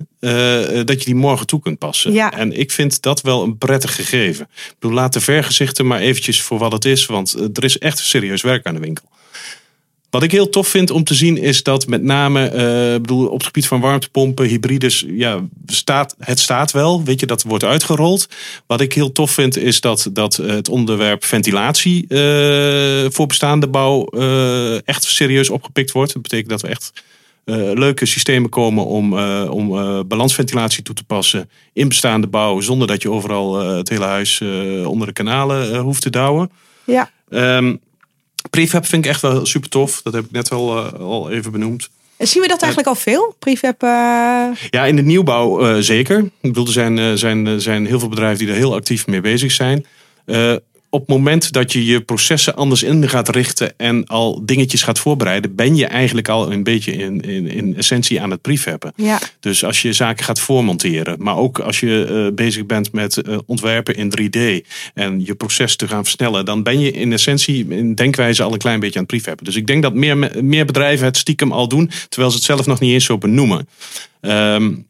dat 0.84 0.98
je 0.98 1.04
die 1.04 1.14
morgen 1.14 1.46
toe 1.46 1.60
kunt 1.60 1.78
passen. 1.78 2.12
Ja. 2.12 2.32
En 2.32 2.58
ik 2.58 2.70
vind 2.70 3.02
dat 3.02 3.20
wel 3.20 3.42
een 3.42 3.58
prettig 3.58 3.94
gegeven. 3.94 4.44
Ik 4.44 4.74
bedoel, 4.78 4.96
laat 4.96 5.12
de 5.12 5.20
vergezichten 5.20 5.86
maar 5.86 6.00
eventjes 6.00 6.42
voor 6.42 6.58
wat 6.58 6.72
het 6.72 6.84
is, 6.84 7.06
want 7.06 7.36
er 7.52 7.64
is 7.64 7.78
echt 7.78 7.98
serieus 7.98 8.42
werk 8.42 8.66
aan 8.66 8.74
de 8.74 8.80
winkel. 8.80 9.04
Wat 10.12 10.22
ik 10.22 10.32
heel 10.32 10.48
tof 10.48 10.68
vind 10.68 10.90
om 10.90 11.04
te 11.04 11.14
zien 11.14 11.36
is 11.36 11.62
dat 11.62 11.86
met 11.86 12.02
name 12.02 12.44
uh, 12.44 13.00
bedoel, 13.00 13.26
op 13.26 13.36
het 13.36 13.46
gebied 13.46 13.66
van 13.66 13.80
warmtepompen, 13.80 14.46
hybrides, 14.46 15.04
ja, 15.08 15.40
staat, 15.66 16.14
het 16.18 16.38
staat 16.38 16.70
wel. 16.70 17.04
Weet 17.04 17.20
je, 17.20 17.26
dat 17.26 17.42
wordt 17.42 17.64
uitgerold. 17.64 18.28
Wat 18.66 18.80
ik 18.80 18.92
heel 18.92 19.12
tof 19.12 19.30
vind 19.30 19.56
is 19.56 19.80
dat, 19.80 20.10
dat 20.12 20.36
het 20.36 20.68
onderwerp 20.68 21.24
ventilatie 21.24 22.04
uh, 22.08 23.04
voor 23.08 23.26
bestaande 23.26 23.68
bouw 23.68 24.08
uh, 24.10 24.88
echt 24.88 25.04
serieus 25.04 25.50
opgepikt 25.50 25.92
wordt. 25.92 26.12
Dat 26.12 26.22
betekent 26.22 26.50
dat 26.50 26.60
we 26.60 26.68
echt 26.68 26.92
leuke 27.74 28.06
systemen 28.06 28.50
komen 28.50 28.86
om, 28.86 29.18
om 29.48 29.68
balansventilatie 30.08 30.82
toe 30.82 30.94
te 30.94 31.04
passen 31.04 31.50
in 31.72 31.88
bestaande 31.88 32.26
bouw. 32.26 32.60
Zonder 32.60 32.86
dat 32.86 33.02
je 33.02 33.10
overal 33.10 33.76
het 33.76 33.88
hele 33.88 34.04
huis 34.04 34.40
onder 34.84 35.06
de 35.06 35.12
kanalen 35.12 35.76
hoeft 35.76 36.02
te 36.02 36.10
douwen. 36.10 36.50
Ja. 36.84 37.10
Um, 37.30 37.80
Prefab 38.56 38.86
vind 38.86 39.04
ik 39.04 39.10
echt 39.10 39.20
wel 39.20 39.46
super 39.46 39.68
tof. 39.68 40.00
Dat 40.02 40.12
heb 40.12 40.24
ik 40.24 40.30
net 40.30 40.50
al, 40.50 40.78
uh, 40.78 40.92
al 40.92 41.30
even 41.30 41.52
benoemd. 41.52 41.88
En 42.16 42.28
zien 42.28 42.42
we 42.42 42.48
dat 42.48 42.62
eigenlijk 42.62 42.92
uh, 42.92 42.94
al 42.94 43.00
veel? 43.00 43.36
Prefab? 43.38 43.82
Uh... 43.82 43.88
Ja, 44.70 44.86
in 44.86 44.96
de 44.96 45.02
nieuwbouw 45.02 45.68
uh, 45.68 45.76
zeker. 45.78 46.18
Ik 46.18 46.30
bedoel, 46.40 46.66
er 46.66 46.72
zijn, 46.72 47.18
zijn, 47.18 47.60
zijn 47.60 47.86
heel 47.86 47.98
veel 47.98 48.08
bedrijven 48.08 48.38
die 48.38 48.48
er 48.48 48.60
heel 48.60 48.74
actief 48.74 49.06
mee 49.06 49.20
bezig 49.20 49.52
zijn. 49.52 49.86
Op 50.94 51.00
het 51.00 51.08
moment 51.08 51.52
dat 51.52 51.72
je 51.72 51.84
je 51.84 52.00
processen 52.00 52.54
anders 52.54 52.82
in 52.82 53.08
gaat 53.08 53.28
richten 53.28 53.78
en 53.78 54.06
al 54.06 54.44
dingetjes 54.44 54.82
gaat 54.82 54.98
voorbereiden, 54.98 55.54
ben 55.54 55.76
je 55.76 55.86
eigenlijk 55.86 56.28
al 56.28 56.52
een 56.52 56.62
beetje 56.62 56.92
in, 56.92 57.20
in, 57.20 57.46
in 57.46 57.76
essentie 57.76 58.20
aan 58.22 58.30
het 58.30 58.40
prefabben. 58.40 58.92
Ja. 58.96 59.20
Dus 59.40 59.64
als 59.64 59.82
je 59.82 59.92
zaken 59.92 60.24
gaat 60.24 60.40
voormonteren, 60.40 61.16
maar 61.18 61.36
ook 61.36 61.58
als 61.58 61.80
je 61.80 62.08
uh, 62.10 62.34
bezig 62.34 62.66
bent 62.66 62.92
met 62.92 63.16
uh, 63.16 63.38
ontwerpen 63.46 63.94
in 63.94 64.12
3D 64.20 64.66
en 64.94 65.24
je 65.24 65.34
proces 65.34 65.76
te 65.76 65.88
gaan 65.88 66.04
versnellen, 66.04 66.44
dan 66.44 66.62
ben 66.62 66.80
je 66.80 66.90
in 66.90 67.12
essentie 67.12 67.68
in 67.68 67.94
denkwijze 67.94 68.42
al 68.42 68.52
een 68.52 68.58
klein 68.58 68.80
beetje 68.80 68.98
aan 68.98 69.04
het 69.04 69.12
prefabben. 69.12 69.44
Dus 69.44 69.56
ik 69.56 69.66
denk 69.66 69.82
dat 69.82 69.94
meer, 69.94 70.44
meer 70.44 70.64
bedrijven 70.64 71.06
het 71.06 71.16
stiekem 71.16 71.52
al 71.52 71.68
doen, 71.68 71.90
terwijl 72.08 72.30
ze 72.30 72.36
het 72.36 72.46
zelf 72.46 72.66
nog 72.66 72.80
niet 72.80 72.92
eens 72.92 73.04
zo 73.04 73.18
benoemen. 73.18 73.68
Um, 74.20 74.86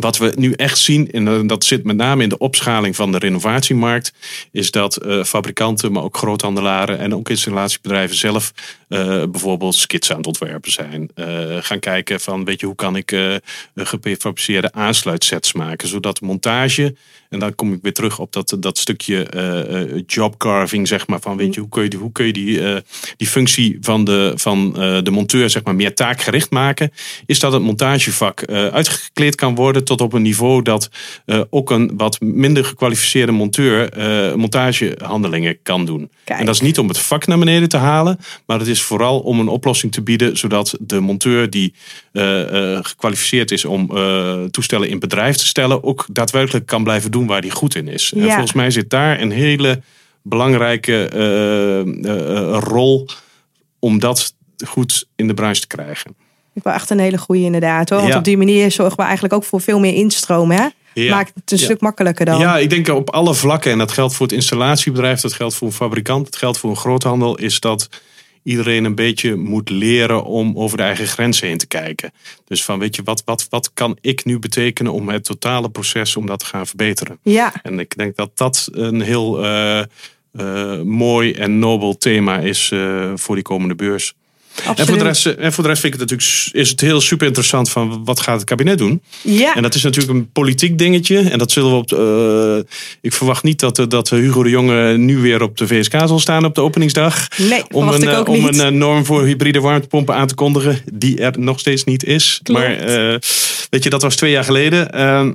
wat 0.00 0.16
we 0.18 0.32
nu 0.36 0.52
echt 0.52 0.78
zien, 0.78 1.10
en 1.10 1.46
dat 1.46 1.64
zit 1.64 1.84
met 1.84 1.96
name 1.96 2.22
in 2.22 2.28
de 2.28 2.38
opschaling 2.38 2.96
van 2.96 3.12
de 3.12 3.18
renovatiemarkt, 3.18 4.12
is 4.52 4.70
dat 4.70 5.04
uh, 5.06 5.24
fabrikanten, 5.24 5.92
maar 5.92 6.02
ook 6.02 6.16
groothandelaren 6.16 6.98
en 6.98 7.14
ook 7.14 7.28
installatiebedrijven 7.28 8.16
zelf 8.16 8.52
uh, 8.88 9.22
bijvoorbeeld 9.24 9.74
skits 9.74 10.10
aan 10.10 10.16
het 10.16 10.26
ontwerpen 10.26 10.72
zijn. 10.72 11.10
Uh, 11.14 11.56
gaan 11.60 11.78
kijken 11.78 12.20
van, 12.20 12.44
weet 12.44 12.60
je, 12.60 12.66
hoe 12.66 12.74
kan 12.74 12.96
ik 12.96 13.40
geprefabriceerde 13.74 14.72
aansluitsets 14.72 15.52
maken, 15.52 15.88
zodat 15.88 16.20
montage, 16.20 16.94
en 17.28 17.38
dan 17.38 17.54
kom 17.54 17.72
ik 17.72 17.78
weer 17.82 17.92
terug 17.92 18.18
op 18.18 18.32
dat, 18.32 18.56
dat 18.60 18.78
stukje 18.78 19.26
jobcarving, 20.06 20.88
zeg 20.88 21.06
maar, 21.06 21.20
van 21.20 21.36
weet 21.36 21.54
je, 21.54 21.60
hoe 21.60 21.68
kun 21.68 21.82
je 21.82 21.88
die, 21.88 21.98
hoe 21.98 22.12
kun 22.12 22.26
je 22.26 22.32
die, 22.32 22.60
die 23.16 23.26
functie 23.26 23.78
van 23.80 24.04
de, 24.04 24.32
van 24.34 24.72
de 25.02 25.10
monteur, 25.10 25.50
zeg 25.50 25.64
maar, 25.64 25.74
meer 25.74 25.94
taakgericht 25.94 26.50
maken, 26.50 26.92
is 27.26 27.38
dat 27.38 27.52
het 27.52 27.62
montagevak 27.62 28.44
uitgekleed 28.50 29.34
kan 29.34 29.54
worden 29.54 29.84
tot 29.84 30.00
op 30.00 30.12
een 30.12 30.22
niveau 30.22 30.62
dat 30.62 30.90
uh, 31.26 31.40
ook 31.50 31.70
een 31.70 31.92
wat 31.96 32.20
minder 32.20 32.64
gekwalificeerde 32.64 33.32
monteur 33.32 33.98
uh, 33.98 34.34
montagehandelingen 34.34 35.58
kan 35.62 35.84
doen. 35.84 36.10
Kijk. 36.24 36.38
En 36.38 36.46
dat 36.46 36.54
is 36.54 36.60
niet 36.60 36.78
om 36.78 36.88
het 36.88 36.98
vak 36.98 37.26
naar 37.26 37.38
beneden 37.38 37.68
te 37.68 37.76
halen, 37.76 38.18
maar 38.46 38.58
het 38.58 38.68
is 38.68 38.82
vooral 38.82 39.20
om 39.20 39.40
een 39.40 39.48
oplossing 39.48 39.92
te 39.92 40.02
bieden 40.02 40.36
zodat 40.36 40.76
de 40.80 41.00
monteur 41.00 41.50
die 41.50 41.74
uh, 42.12 42.22
gekwalificeerd 42.82 43.50
is 43.50 43.64
om 43.64 43.90
toestellen 44.50 44.88
in 44.88 44.98
bedrijf 44.98 45.36
te 45.36 45.46
stellen, 45.46 45.84
ook 45.84 46.06
daadwerkelijk 46.10 46.66
kan 46.66 46.82
blijven 46.84 47.10
doen 47.10 47.15
waar 47.24 47.40
hij 47.40 47.50
goed 47.50 47.74
in 47.74 47.88
is. 47.88 48.12
Ja. 48.14 48.22
En 48.22 48.28
volgens 48.28 48.52
mij 48.52 48.70
zit 48.70 48.90
daar 48.90 49.20
een 49.20 49.30
hele 49.30 49.80
belangrijke 50.22 51.08
rol 52.60 53.08
om 53.78 53.98
dat 53.98 54.34
goed 54.66 55.08
in 55.16 55.26
de 55.26 55.34
branche 55.34 55.60
te 55.60 55.66
krijgen. 55.66 56.16
Ik 56.54 56.62
wel 56.62 56.72
echt 56.72 56.90
een 56.90 56.98
hele 56.98 57.18
goede 57.18 57.42
inderdaad 57.42 57.90
hoor. 57.90 58.00
Want 58.00 58.14
op 58.14 58.24
die 58.24 58.36
manier 58.36 58.70
zorgen 58.70 58.96
we 58.96 59.02
eigenlijk 59.02 59.34
ook 59.34 59.44
voor 59.44 59.60
veel 59.60 59.78
meer 59.78 59.94
instroom. 59.94 60.50
Hè? 60.50 60.66
Ja. 60.94 61.14
Maakt 61.14 61.32
het 61.34 61.52
een 61.52 61.58
stuk 61.58 61.80
makkelijker 61.80 62.24
dan. 62.24 62.38
Ja, 62.38 62.58
ik 62.58 62.70
denk 62.70 62.88
op 62.88 63.10
alle 63.10 63.34
vlakken. 63.34 63.72
En 63.72 63.78
dat 63.78 63.92
geldt 63.92 64.14
voor 64.14 64.26
het 64.26 64.34
installatiebedrijf, 64.34 65.20
dat 65.20 65.32
geldt 65.32 65.54
voor 65.54 65.66
een 65.66 65.74
fabrikant, 65.74 66.24
dat 66.24 66.36
geldt 66.36 66.58
voor 66.58 66.70
een 66.70 66.76
groothandel. 66.76 67.36
Is 67.36 67.60
dat 67.60 67.88
iedereen 68.46 68.84
een 68.84 68.94
beetje 68.94 69.36
moet 69.36 69.68
leren 69.68 70.24
om 70.24 70.58
over 70.58 70.76
de 70.76 70.82
eigen 70.82 71.06
grenzen 71.06 71.46
heen 71.48 71.58
te 71.58 71.66
kijken. 71.66 72.12
Dus 72.44 72.64
van 72.64 72.78
weet 72.78 72.96
je, 72.96 73.02
wat, 73.02 73.22
wat, 73.24 73.46
wat 73.50 73.70
kan 73.74 73.98
ik 74.00 74.24
nu 74.24 74.38
betekenen 74.38 74.92
om 74.92 75.08
het 75.08 75.24
totale 75.24 75.70
proces 75.70 76.16
om 76.16 76.26
dat 76.26 76.38
te 76.38 76.46
gaan 76.46 76.66
verbeteren? 76.66 77.18
Ja. 77.22 77.52
En 77.62 77.78
ik 77.78 77.96
denk 77.96 78.16
dat 78.16 78.30
dat 78.34 78.68
een 78.72 79.00
heel 79.00 79.44
uh, 79.44 79.82
uh, 80.32 80.80
mooi 80.82 81.32
en 81.32 81.58
nobel 81.58 81.98
thema 81.98 82.38
is 82.38 82.70
uh, 82.70 83.12
voor 83.14 83.34
die 83.34 83.44
komende 83.44 83.74
beurs. 83.74 84.14
En 84.64 84.86
voor, 84.86 84.98
de 84.98 85.04
rest, 85.04 85.26
en 85.26 85.52
voor 85.52 85.62
de 85.62 85.68
rest 85.68 85.80
vind 85.80 85.94
ik 85.94 86.00
het 86.00 86.10
natuurlijk 86.10 86.48
is 86.52 86.70
het 86.70 86.80
heel 86.80 87.00
super 87.00 87.26
interessant 87.26 87.70
van 87.70 88.04
wat 88.04 88.20
gaat 88.20 88.36
het 88.36 88.44
kabinet 88.44 88.78
doen. 88.78 89.02
Ja. 89.22 89.54
En 89.54 89.62
dat 89.62 89.74
is 89.74 89.82
natuurlijk 89.82 90.18
een 90.18 90.30
politiek 90.32 90.78
dingetje. 90.78 91.18
En 91.18 91.38
dat 91.38 91.50
zullen 91.50 91.70
we 91.70 91.76
op. 91.76 91.92
Uh, 91.92 92.72
ik 93.00 93.12
verwacht 93.12 93.42
niet 93.42 93.60
dat, 93.60 93.84
dat 93.88 94.10
Hugo 94.10 94.42
de 94.42 94.50
Jonge 94.50 94.96
nu 94.96 95.18
weer 95.18 95.42
op 95.42 95.56
de 95.56 95.66
VSK 95.66 95.92
zal 95.92 96.18
staan 96.18 96.44
op 96.44 96.54
de 96.54 96.60
openingsdag. 96.60 97.28
Nee, 97.36 97.64
om 97.70 97.88
een, 97.88 98.02
ik 98.02 98.08
ook 98.08 98.28
om 98.28 98.44
niet. 98.44 98.58
een 98.58 98.78
norm 98.78 99.04
voor 99.04 99.24
hybride 99.24 99.60
warmtepompen 99.60 100.14
aan 100.14 100.26
te 100.26 100.34
kondigen, 100.34 100.82
die 100.92 101.20
er 101.20 101.38
nog 101.38 101.60
steeds 101.60 101.84
niet 101.84 102.04
is. 102.04 102.40
Klopt. 102.42 102.60
Maar 102.60 103.10
uh, 103.12 103.18
weet 103.70 103.82
je, 103.82 103.90
dat 103.90 104.02
was 104.02 104.16
twee 104.16 104.30
jaar 104.30 104.44
geleden. 104.44 104.88
Uh, 104.94 105.30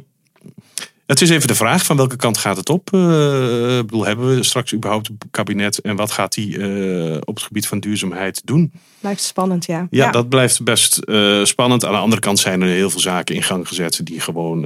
het 1.06 1.22
is 1.22 1.30
even 1.30 1.48
de 1.48 1.56
vraag 1.56 1.86
van 1.86 1.98
welke 1.98 2.16
kant 2.16 2.38
gaat 2.38 2.58
het 2.58 2.70
op? 2.70 2.90
Uh, 2.94 3.78
ik 3.78 3.86
bedoel, 3.86 4.06
hebben 4.06 4.36
we 4.36 4.44
straks 4.44 4.74
überhaupt 4.74 5.10
een 5.10 5.18
kabinet 5.32 5.78
en 5.78 5.96
wat 5.96 6.12
gaat 6.12 6.34
die 6.34 6.58
uh, 6.58 7.16
op 7.24 7.36
het 7.36 7.44
gebied 7.44 7.68
van 7.68 7.80
duurzaamheid 7.80 8.42
doen? 8.46 8.72
Blijft 9.00 9.24
spannend, 9.24 9.66
ja. 9.66 9.78
Ja, 9.78 10.06
ja. 10.06 10.12
dat 10.12 10.30
blijft 10.30 10.64
best 10.64 11.02
uh, 11.06 11.44
spannend. 11.46 11.86
Aan 11.86 11.92
de 11.92 11.98
andere 11.98 12.22
kant 12.22 12.40
zijn 12.40 12.62
er 12.62 12.68
heel 12.68 12.90
veel 12.90 13.00
zaken 13.00 13.36
in 13.36 13.44
gang 13.44 13.68
gezet 13.68 14.00
die 14.04 14.20
gewoon 14.20 14.66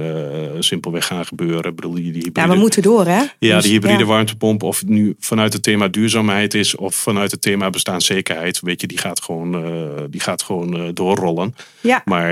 simpelweg 0.58 1.06
gaan 1.06 1.26
gebeuren. 1.26 1.64
Ik 1.64 1.76
bedoel, 1.76 1.94
die, 1.94 2.12
die 2.12 2.22
hybride, 2.22 2.40
ja, 2.40 2.48
we 2.48 2.60
moeten 2.60 2.82
door, 2.82 3.06
hè? 3.06 3.22
Ja, 3.38 3.54
dus, 3.54 3.64
die 3.64 3.72
hybride 3.72 3.98
ja. 3.98 4.04
warmtepomp, 4.04 4.62
of 4.62 4.78
het 4.78 4.88
nu 4.88 5.16
vanuit 5.18 5.52
het 5.52 5.62
thema 5.62 5.88
duurzaamheid 5.88 6.54
is 6.54 6.76
of 6.76 6.94
vanuit 6.94 7.30
het 7.30 7.42
thema 7.42 7.70
bestaanszekerheid, 7.70 8.60
weet 8.60 8.80
je, 8.80 8.86
die 8.86 8.98
gaat 8.98 9.22
gewoon, 9.22 9.64
die 10.10 10.20
gaat 10.20 10.42
gewoon 10.42 10.90
doorrollen. 10.94 11.54
Ja. 11.80 12.02
Maar 12.04 12.30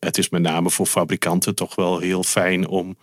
het 0.00 0.18
is 0.18 0.28
met 0.28 0.42
name 0.42 0.70
voor 0.70 0.86
fabrikanten 0.86 1.54
toch 1.54 1.74
wel 1.74 1.98
heel 1.98 2.22
fijn 2.22 2.68
om 2.68 2.96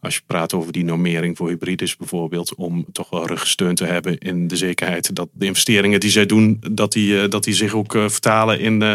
als 0.00 0.14
je 0.14 0.20
praat 0.26 0.54
over 0.54 0.72
die 0.72 0.84
normering 0.84 1.36
voor 1.36 1.48
hybrides 1.48 1.96
bijvoorbeeld, 1.96 2.54
om 2.54 2.84
toch 2.92 3.10
wel 3.10 3.26
ruggesteun 3.26 3.74
te 3.74 3.84
hebben 3.84 4.18
in 4.18 4.48
de 4.48 4.56
zekerheid 4.56 5.16
dat 5.16 5.28
de 5.32 5.46
investeringen 5.46 6.00
die 6.00 6.10
zij 6.10 6.26
doen, 6.26 6.60
dat 6.70 6.92
die, 6.92 7.28
dat 7.28 7.44
die 7.44 7.54
zich 7.54 7.74
ook 7.74 7.92
vertalen 7.92 8.60
in, 8.60 8.82
uh, 8.82 8.94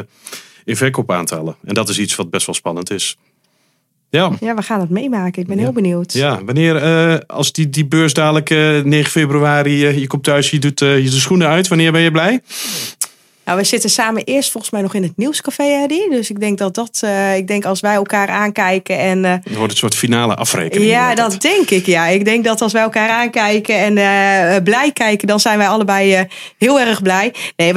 in 0.63 0.77
verkoopaantallen. 0.77 1.55
En 1.63 1.73
dat 1.73 1.89
is 1.89 1.99
iets 1.99 2.15
wat 2.15 2.29
best 2.29 2.45
wel 2.45 2.55
spannend 2.55 2.91
is. 2.91 3.17
Ja. 4.09 4.31
ja, 4.39 4.55
we 4.55 4.61
gaan 4.61 4.79
het 4.79 4.89
meemaken. 4.89 5.41
Ik 5.41 5.47
ben 5.47 5.57
ja. 5.57 5.63
heel 5.63 5.71
benieuwd. 5.71 6.13
Ja, 6.13 6.43
wanneer, 6.43 6.83
uh, 6.83 7.19
als 7.27 7.51
die, 7.51 7.69
die 7.69 7.85
beurs 7.85 8.13
dadelijk 8.13 8.49
uh, 8.49 8.83
9 8.83 9.11
februari, 9.11 9.87
uh, 9.87 9.97
je 9.97 10.07
komt 10.07 10.23
thuis, 10.23 10.49
je 10.49 10.59
doet 10.59 10.79
je 10.79 11.01
de 11.03 11.09
schoenen 11.09 11.47
uit, 11.47 11.67
wanneer 11.67 11.91
ben 11.91 12.01
je 12.01 12.11
blij? 12.11 12.41
Nou, 13.45 13.58
we 13.58 13.63
zitten 13.63 13.89
samen 13.89 14.23
eerst 14.23 14.51
volgens 14.51 14.71
mij 14.71 14.81
nog 14.81 14.93
in 14.93 15.03
het 15.03 15.13
nieuwscafé, 15.15 15.63
Eddie. 15.63 16.10
Dus 16.10 16.29
ik 16.29 16.39
denk 16.39 16.58
dat 16.58 16.75
dat, 16.75 17.01
uh, 17.05 17.36
ik 17.36 17.47
denk 17.47 17.65
als 17.65 17.79
wij 17.79 17.93
elkaar 17.93 18.29
aankijken 18.29 18.99
en. 18.99 19.17
Uh, 19.17 19.31
Dan 19.43 19.55
wordt 19.55 19.71
een 19.71 19.77
soort 19.77 19.95
finale 19.95 20.36
afrekening. 20.36 20.91
Ja, 20.91 21.15
dat, 21.15 21.31
dat 21.31 21.41
denk 21.41 21.69
ik. 21.69 21.86
Ja, 21.86 22.08
ik 22.08 22.25
denk 22.25 22.43
dat 22.43 22.62
als 22.62 22.73
wij 22.73 22.81
elkaar 22.81 23.10
aankijken 23.10 23.77
en 23.77 23.97
uh, 23.97 24.63
blij 24.63 24.91
kijken, 24.93 25.27
dan 25.27 25.39
zijn 25.39 25.58
wij 25.58 25.67
allebei 25.67 26.27
heel 26.58 26.79
erg 26.79 27.01
blij. 27.01 27.34
Nee, 27.55 27.73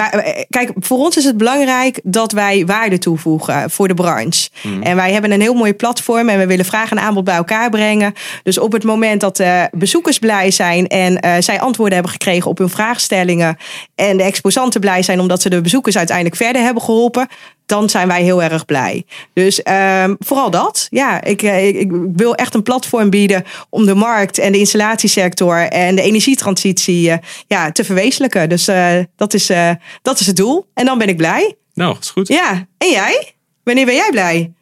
kijk, 0.49 0.71
voor 0.75 0.99
ons 0.99 1.17
is 1.17 1.25
het 1.25 1.37
belangrijk 1.37 2.01
dat 2.03 2.33
wij 2.33 2.67
waarde 2.67 2.99
toevoegen 2.99 3.71
voor 3.71 3.89
de 3.89 3.95
branche. 3.95 4.49
Mm. 4.63 4.83
En 4.83 4.97
wij 4.97 5.13
hebben 5.13 5.31
een 5.31 5.41
heel 5.41 5.55
mooi 5.55 5.75
platform 5.75 6.29
en 6.29 6.39
we 6.39 6.47
willen 6.47 6.65
vraag 6.65 6.91
en 6.91 7.01
aanbod 7.01 7.25
bij 7.25 7.37
elkaar 7.37 7.71
brengen. 7.71 8.15
Dus 8.43 8.59
op 8.59 8.73
het 8.73 8.85
moment 8.85 9.21
dat 9.21 9.43
bezoekers 9.71 10.19
blij 10.19 10.51
zijn 10.51 10.87
en 10.87 11.43
zij 11.43 11.61
antwoorden 11.61 11.95
hebben 11.95 12.13
gekregen 12.13 12.51
op 12.51 12.59
hun 12.59 12.69
vraagstellingen 12.69 13.57
en 13.95 14.17
de 14.17 14.23
exposanten 14.23 14.81
blij 14.81 15.03
zijn 15.03 15.21
omdat 15.21 15.43
ze 15.43 15.49
de 15.49 15.58
bezoekers 15.61 15.97
uiteindelijk 15.97 16.37
verder 16.37 16.63
hebben 16.63 16.83
geholpen, 16.83 17.29
dan 17.69 17.89
zijn 17.89 18.09
wij 18.09 18.23
heel 18.23 18.43
erg 18.43 18.65
blij. 18.65 19.05
Dus 19.33 19.61
um, 19.65 20.17
vooral 20.19 20.51
dat. 20.51 20.87
Ja, 20.91 21.25
ik, 21.25 21.43
ik, 21.43 21.77
ik, 21.77 21.91
wil 22.15 22.35
echt 22.35 22.55
een 22.55 22.63
platform 22.63 23.11
bieden 23.11 23.45
om 23.69 23.87
de 23.87 23.95
markt 23.95 24.39
en 24.39 24.53
de 24.53 24.59
installatiesector 24.59 25.59
en 25.59 25.95
de 25.95 26.03
energietransitie 26.03 27.09
uh, 27.09 27.17
ja, 27.47 27.73
te 27.73 27.85
verwezenlijken. 27.85 28.49
Dus 28.49 28.69
uh, 28.69 28.99
dat, 29.17 29.35
is, 29.35 29.51
uh, 29.51 29.71
dat 30.03 30.21
is 30.21 30.27
het 30.27 30.37
doel. 30.37 30.67
En 30.75 30.85
dan 30.85 30.99
ben 30.99 31.09
ik 31.09 31.17
blij. 31.17 31.55
Nou, 31.75 31.97
is 32.01 32.11
goed. 32.11 32.29
Ja, 32.29 32.67
en 32.79 32.91
jij? 32.91 33.33
Wanneer 33.65 33.87
ben 33.87 33.95
jij 33.95 34.11
blij? 34.11 34.53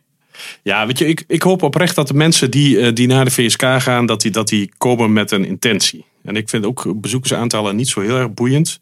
Ja, 0.63 0.87
weet 0.87 0.99
je, 0.99 1.07
ik, 1.07 1.25
ik 1.27 1.43
hoop 1.43 1.63
oprecht 1.63 1.95
dat 1.95 2.09
de 2.09 2.15
mensen 2.15 2.51
die, 2.51 2.93
die 2.93 3.07
naar 3.07 3.25
de 3.25 3.31
VSK 3.31 3.63
gaan, 3.63 4.07
dat 4.07 4.21
die, 4.21 4.31
dat 4.31 4.49
die 4.49 4.73
komen 4.79 5.13
met 5.13 5.31
een 5.31 5.45
intentie. 5.45 6.05
En 6.25 6.37
ik 6.37 6.49
vind 6.49 6.67
ook 6.67 6.93
bezoekersaantallen 6.97 7.77
niet 7.77 7.89
zo 7.89 8.01
heel 8.01 8.17
erg 8.17 8.35
boeiend. 8.35 8.81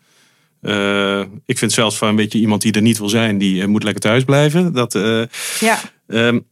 Uh, 0.65 1.21
ik 1.47 1.59
vind 1.59 1.73
zelfs 1.73 1.97
van 1.97 2.09
een 2.09 2.17
beetje 2.17 2.39
iemand 2.39 2.63
die 2.63 2.73
er 2.73 2.83
niet 2.83 2.99
wil 2.99 3.09
zijn, 3.09 3.39
die 3.39 3.63
uh, 3.63 3.67
moet 3.67 3.83
lekker 3.83 4.03
thuis 4.03 4.25
blijven. 4.25 4.73
Dat, 4.73 4.95
uh, 4.95 5.23
ja. 5.61 5.81
Um, 6.07 6.47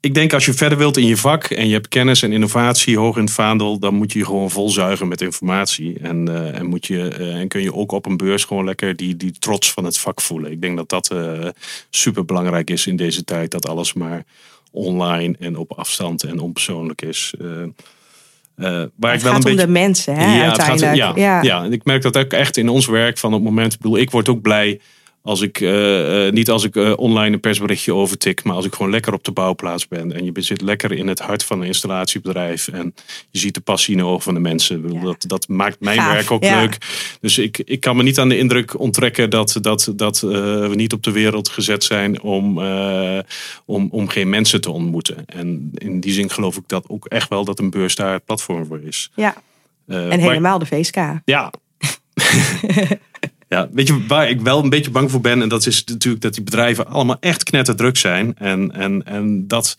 ik 0.00 0.14
denk 0.14 0.32
als 0.32 0.44
je 0.44 0.52
verder 0.52 0.78
wilt 0.78 0.96
in 0.96 1.06
je 1.06 1.16
vak 1.16 1.44
en 1.44 1.66
je 1.66 1.72
hebt 1.72 1.88
kennis 1.88 2.22
en 2.22 2.32
innovatie 2.32 2.98
hoog 2.98 3.16
in 3.16 3.24
het 3.24 3.32
vaandel, 3.32 3.78
dan 3.78 3.94
moet 3.94 4.12
je 4.12 4.18
je 4.18 4.24
gewoon 4.24 4.50
volzuigen 4.50 5.08
met 5.08 5.20
informatie. 5.20 5.98
En, 5.98 6.52
en, 6.54 6.66
moet 6.66 6.86
je, 6.86 7.08
en 7.08 7.48
kun 7.48 7.62
je 7.62 7.74
ook 7.74 7.92
op 7.92 8.06
een 8.06 8.16
beurs 8.16 8.44
gewoon 8.44 8.64
lekker 8.64 8.96
die, 8.96 9.16
die 9.16 9.32
trots 9.38 9.72
van 9.72 9.84
het 9.84 9.98
vak 9.98 10.20
voelen. 10.20 10.50
Ik 10.50 10.60
denk 10.60 10.76
dat 10.76 10.88
dat 10.88 11.14
super 11.90 12.24
belangrijk 12.24 12.70
is 12.70 12.86
in 12.86 12.96
deze 12.96 13.24
tijd, 13.24 13.50
dat 13.50 13.66
alles 13.66 13.92
maar 13.92 14.24
online 14.70 15.36
en 15.38 15.56
op 15.56 15.72
afstand 15.72 16.22
en 16.22 16.38
onpersoonlijk 16.38 17.02
is. 17.02 17.34
Uh, 18.60 18.66
waar 18.66 18.76
het 18.76 18.90
ik 18.90 18.98
wel 18.98 19.12
gaat 19.12 19.24
een 19.26 19.34
om 19.34 19.40
beetje... 19.40 19.66
de 19.66 19.72
mensen, 19.72 20.14
hè, 20.14 20.36
ja, 20.36 20.42
uiteindelijk. 20.42 21.02
Gaat, 21.02 21.16
ja, 21.16 21.22
ja. 21.22 21.42
ja, 21.42 21.64
en 21.64 21.72
ik 21.72 21.84
merk 21.84 22.02
dat 22.02 22.18
ook 22.18 22.32
echt 22.32 22.56
in 22.56 22.68
ons 22.68 22.86
werk 22.86 23.18
van 23.18 23.32
het 23.32 23.42
moment. 23.42 23.72
Ik 23.72 23.80
bedoel, 23.80 23.98
ik 23.98 24.10
word 24.10 24.28
ook 24.28 24.42
blij 24.42 24.80
als 25.22 25.40
ik, 25.40 25.60
uh, 25.60 26.26
uh, 26.26 26.32
niet 26.32 26.50
als 26.50 26.64
ik 26.64 26.74
uh, 26.74 26.92
online 26.96 27.34
een 27.34 27.40
persberichtje 27.40 27.94
overtik, 27.94 28.42
maar 28.42 28.54
als 28.54 28.64
ik 28.64 28.74
gewoon 28.74 28.90
lekker 28.90 29.12
op 29.12 29.24
de 29.24 29.32
bouwplaats 29.32 29.88
ben. 29.88 30.12
En 30.12 30.24
je 30.24 30.32
zit 30.34 30.60
lekker 30.60 30.92
in 30.92 31.06
het 31.06 31.18
hart 31.18 31.44
van 31.44 31.60
een 31.60 31.66
installatiebedrijf. 31.66 32.68
En 32.68 32.94
je 33.30 33.38
ziet 33.38 33.54
de 33.54 33.60
passie 33.60 33.92
in 33.94 34.00
de 34.00 34.06
ogen 34.06 34.22
van 34.22 34.34
de 34.34 34.40
mensen. 34.40 34.92
Ja. 34.92 35.00
Dat, 35.00 35.24
dat 35.26 35.48
maakt 35.48 35.80
mijn 35.80 35.98
Gaaf, 35.98 36.12
werk 36.12 36.30
ook 36.30 36.44
ja. 36.44 36.60
leuk. 36.60 36.76
Dus 37.20 37.38
ik, 37.38 37.58
ik 37.58 37.80
kan 37.80 37.96
me 37.96 38.02
niet 38.02 38.18
aan 38.18 38.28
de 38.28 38.38
indruk 38.38 38.78
onttrekken 38.78 39.30
dat, 39.30 39.58
dat, 39.60 39.92
dat 39.96 40.20
we 40.20 40.72
niet 40.74 40.92
op 40.92 41.02
de 41.02 41.12
wereld 41.12 41.48
gezet 41.48 41.84
zijn 41.84 42.20
om, 42.20 42.58
om, 43.64 43.88
om 43.90 44.08
geen 44.08 44.28
mensen 44.28 44.60
te 44.60 44.70
ontmoeten. 44.70 45.24
En 45.26 45.70
in 45.74 46.00
die 46.00 46.12
zin 46.12 46.30
geloof 46.30 46.56
ik 46.56 46.64
dat 46.66 46.84
ook 46.88 47.06
echt 47.06 47.28
wel 47.28 47.44
dat 47.44 47.58
een 47.58 47.70
beurs 47.70 47.94
daar 47.94 48.12
het 48.12 48.24
platform 48.24 48.66
voor 48.66 48.80
is. 48.82 49.10
Ja. 49.14 49.34
En 49.86 50.20
helemaal 50.20 50.58
de 50.58 50.66
VSK. 50.66 50.96
Ja. 51.24 51.52
ja, 53.50 53.68
weet 53.72 53.86
je 53.86 54.06
waar 54.06 54.28
ik 54.28 54.40
wel 54.40 54.62
een 54.62 54.68
beetje 54.68 54.90
bang 54.90 55.10
voor 55.10 55.20
ben? 55.20 55.42
En 55.42 55.48
dat 55.48 55.66
is 55.66 55.84
natuurlijk 55.84 56.22
dat 56.22 56.34
die 56.34 56.42
bedrijven 56.42 56.86
allemaal 56.86 57.16
echt 57.20 57.42
knetterdruk 57.42 57.96
zijn. 57.96 58.34
En, 58.38 58.72
en, 58.72 59.06
en 59.06 59.46
dat 59.46 59.76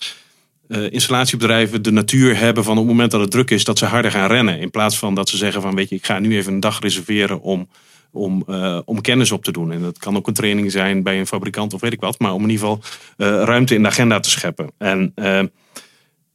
uh, 0.68 0.92
installatiebedrijven 0.92 1.82
de 1.82 1.92
natuur 1.92 2.38
hebben 2.38 2.64
van 2.64 2.74
op 2.74 2.80
het 2.80 2.88
moment 2.88 3.12
dat 3.12 3.22
het 3.22 3.32
druk 3.32 3.52
is, 3.52 3.64
dat 3.64 3.78
ze 3.78 3.86
harder 3.86 4.12
gaan 4.12 4.28
rennen. 4.28 4.60
In 4.60 4.72
plaats 4.72 4.98
van 4.98 5.16
dat 5.16 5.30
ze 5.30 5.38
zeggen 5.38 5.62
van 5.62 5.76
weet 5.76 5.90
je, 5.90 5.96
ik 5.96 6.06
ga 6.06 6.20
nu 6.20 6.36
even 6.38 6.54
een 6.54 6.60
dag 6.60 6.80
reserveren 6.80 7.42
om, 7.42 7.70
om, 8.12 8.44
uh, 8.48 8.80
om 8.86 9.02
kennis 9.02 9.32
op 9.32 9.44
te 9.44 9.52
doen. 9.52 9.72
En 9.72 9.82
dat 9.82 9.98
kan 9.98 10.18
ook 10.18 10.28
een 10.28 10.34
training 10.34 10.72
zijn 10.72 11.04
bij 11.04 11.20
een 11.20 11.28
fabrikant 11.28 11.74
of 11.74 11.82
weet 11.82 11.94
ik 11.94 12.00
wat. 12.00 12.20
Maar 12.20 12.34
om 12.34 12.44
in 12.44 12.50
ieder 12.50 12.68
geval 12.68 12.82
uh, 13.18 13.44
ruimte 13.44 13.76
in 13.76 13.82
de 13.82 13.88
agenda 13.88 14.20
te 14.20 14.30
scheppen. 14.30 14.72
En, 14.78 15.14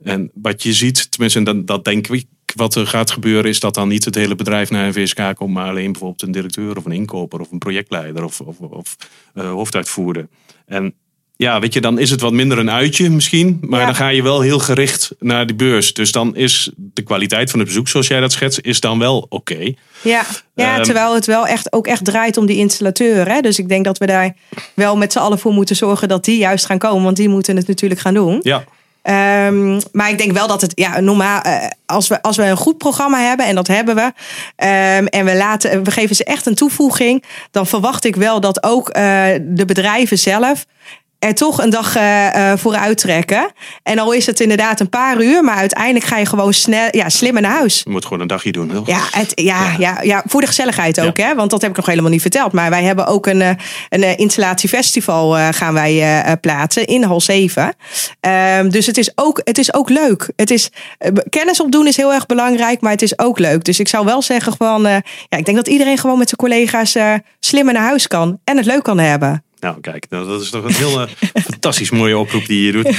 en 0.03 0.31
wat 0.35 0.63
je 0.63 0.73
ziet, 0.73 1.11
tenminste 1.11 1.43
dat, 1.43 1.67
dat 1.67 1.85
denk 1.85 2.09
ik, 2.09 2.25
wat 2.57 2.75
er 2.75 2.87
gaat 2.87 3.11
gebeuren 3.11 3.51
is 3.51 3.61
dat 3.61 3.75
dan 3.75 3.89
niet 3.89 4.05
het 4.05 4.15
hele 4.15 4.35
bedrijf 4.35 4.71
naar 4.71 4.87
een 4.87 4.93
VSK 4.93 5.35
komt, 5.35 5.55
maar 5.55 5.69
alleen 5.69 5.93
bijvoorbeeld 5.93 6.23
een 6.23 6.33
directeur 6.33 6.77
of 6.77 6.85
een 6.85 6.93
inkoper 6.93 7.41
of 7.41 7.51
een 7.51 7.59
projectleider 7.59 8.25
of, 8.25 8.41
of, 8.41 8.59
of 8.59 8.97
hoofduitvoerder. 9.35 10.29
En 10.67 10.95
ja, 11.37 11.61
weet 11.61 11.73
je, 11.73 11.81
dan 11.81 11.99
is 11.99 12.11
het 12.11 12.21
wat 12.21 12.33
minder 12.33 12.59
een 12.59 12.71
uitje 12.71 13.11
misschien. 13.11 13.59
Maar 13.61 13.85
dan 13.87 13.95
ga 13.95 14.09
je 14.09 14.23
wel 14.23 14.41
heel 14.41 14.59
gericht 14.59 15.11
naar 15.19 15.47
die 15.47 15.57
beurs. 15.57 15.95
Dus 15.95 16.13
dan 16.13 16.37
is 16.37 16.71
de 16.77 17.03
kwaliteit 17.03 17.51
van 17.51 17.59
het 17.59 17.69
bezoek, 17.69 17.89
zoals 17.89 18.07
jij 18.07 18.21
dat 18.21 18.33
schetst, 18.33 18.59
is 18.63 18.81
dan 18.81 18.99
wel 18.99 19.27
oké. 19.29 19.73
Ja, 20.03 20.25
ja 20.55 20.75
ehm, 20.75 20.83
terwijl 20.83 21.15
het 21.15 21.27
wel 21.27 21.47
echt 21.47 21.73
ook 21.73 21.87
echt 21.87 22.05
draait 22.05 22.37
om 22.37 22.47
die 22.47 22.57
installateur. 22.57 23.29
Hè? 23.29 23.41
Dus 23.41 23.59
ik 23.59 23.69
denk 23.69 23.85
dat 23.85 23.99
we 23.99 24.07
daar 24.07 24.37
wel 24.75 24.97
met 24.97 25.13
z'n 25.13 25.19
allen 25.19 25.39
voor 25.39 25.53
moeten 25.53 25.77
zorgen 25.77 26.09
dat 26.09 26.25
die 26.25 26.39
juist 26.39 26.67
gaan 26.67 26.79
komen. 26.79 27.05
Want 27.05 27.17
die 27.17 27.29
moeten 27.29 27.57
het 27.57 27.67
natuurlijk 27.67 28.01
gaan 28.01 28.15
doen. 28.15 28.41
Ja. 28.43 28.65
Um, 29.09 29.81
maar 29.93 30.11
ik 30.11 30.19
denk 30.19 30.33
wel 30.33 30.47
dat 30.47 30.61
het 30.61 30.73
ja, 30.75 31.01
normaal, 31.01 31.47
uh, 31.47 31.67
als, 31.87 32.09
we, 32.09 32.23
als 32.23 32.37
we 32.37 32.43
een 32.43 32.57
goed 32.57 32.79
programma 32.79 33.21
hebben, 33.21 33.47
en 33.47 33.55
dat 33.55 33.67
hebben 33.67 33.95
we, 33.95 34.03
um, 34.03 35.07
en 35.07 35.25
we, 35.25 35.37
laten, 35.37 35.83
we 35.85 35.91
geven 35.91 36.17
ze 36.17 36.25
echt 36.25 36.47
een 36.47 36.55
toevoeging, 36.55 37.25
dan 37.51 37.67
verwacht 37.67 38.05
ik 38.05 38.17
wel 38.17 38.41
dat 38.41 38.63
ook 38.63 38.89
uh, 38.89 38.95
de 39.41 39.65
bedrijven 39.67 40.19
zelf 40.19 40.67
er 41.19 41.35
toch 41.35 41.63
een 41.63 41.71
dag 41.71 41.97
uh, 41.97 42.53
voor 42.57 42.95
trekken. 42.95 43.51
En 43.83 43.99
al 43.99 44.13
is 44.13 44.27
het 44.27 44.41
inderdaad 44.41 44.81
een 44.81 44.89
paar 44.89 45.23
uur, 45.23 45.45
maar 45.45 45.57
uiteindelijk 45.57 46.05
ga 46.05 46.19
je 46.19 46.27
gewoon 46.27 46.53
snel, 46.53 46.89
ja, 46.91 47.09
slimmer 47.09 47.43
naar 47.43 47.53
huis. 47.53 47.81
Je 47.85 47.91
moet 47.91 48.05
gewoon 48.05 48.21
een 48.21 48.27
dagje 48.27 48.53
doen, 48.53 48.83
Ja, 48.85 49.01
het, 49.11 49.33
ja, 49.35 49.75
ja. 49.79 50.03
ja, 50.03 50.23
voor 50.27 50.41
de 50.41 50.47
gezelligheid 50.47 51.01
ook, 51.01 51.17
hè? 51.17 51.35
Want 51.35 51.51
dat 51.51 51.61
heb 51.61 51.71
ik 51.71 51.77
nog 51.77 51.87
helemaal 51.87 52.11
niet 52.11 52.21
verteld. 52.21 52.53
Maar 52.53 52.71
wij 52.71 52.83
hebben 52.83 53.07
ook 53.07 53.27
een, 53.27 53.43
eh, 53.43 53.51
een 53.89 54.17
installatiefestival 54.17 55.39
uh, 55.39 55.49
gaan 55.51 55.75
wij 55.75 56.25
uh, 56.27 56.33
plaatsen 56.41 56.87
in 56.87 57.03
hal 57.03 57.21
7. 57.21 57.75
Um, 58.59 58.71
dus 58.71 58.87
het 58.87 58.99
is, 58.99 59.11
ook, 59.15 59.41
het 59.45 59.59
is 59.59 59.75
ook 59.75 59.89
leuk. 59.89 60.31
Het 60.37 60.51
is, 60.51 60.71
kennis 61.29 61.61
opdoen 61.61 61.87
is 61.87 61.97
heel 61.97 62.13
erg 62.13 62.27
belangrijk, 62.27 62.81
maar 62.81 62.93
het 62.93 63.03
is 63.03 63.19
ook 63.19 63.39
leuk. 63.39 63.65
Dus 63.65 63.81
ik 63.81 63.89
zou 63.89 64.05
wel 64.05 64.23
zeggen 64.23 64.53
gewoon, 64.53 64.83
ja, 64.83 65.37
ik 65.37 65.45
denk 65.45 65.57
dat 65.57 65.69
iedereen 65.69 65.99
gewoon 65.99 66.19
met 66.19 66.29
zijn 66.29 66.41
collega's 66.41 66.97
slimmer 67.41 67.75
naar 67.75 67.83
huis 67.83 68.07
kan 68.07 68.39
en 68.45 68.57
het 68.57 68.67
leuk 68.67 68.83
kan 68.83 68.99
hebben. 68.99 69.46
Nou, 69.61 69.81
kijk, 69.81 70.07
nou, 70.11 70.27
dat 70.27 70.41
is 70.41 70.51
toch 70.51 70.65
een 70.65 70.75
heel 70.75 71.07
fantastisch 71.51 71.91
mooie 71.91 72.19
oproep 72.19 72.47
die 72.47 72.67
je 72.67 72.73
doet. 72.73 72.97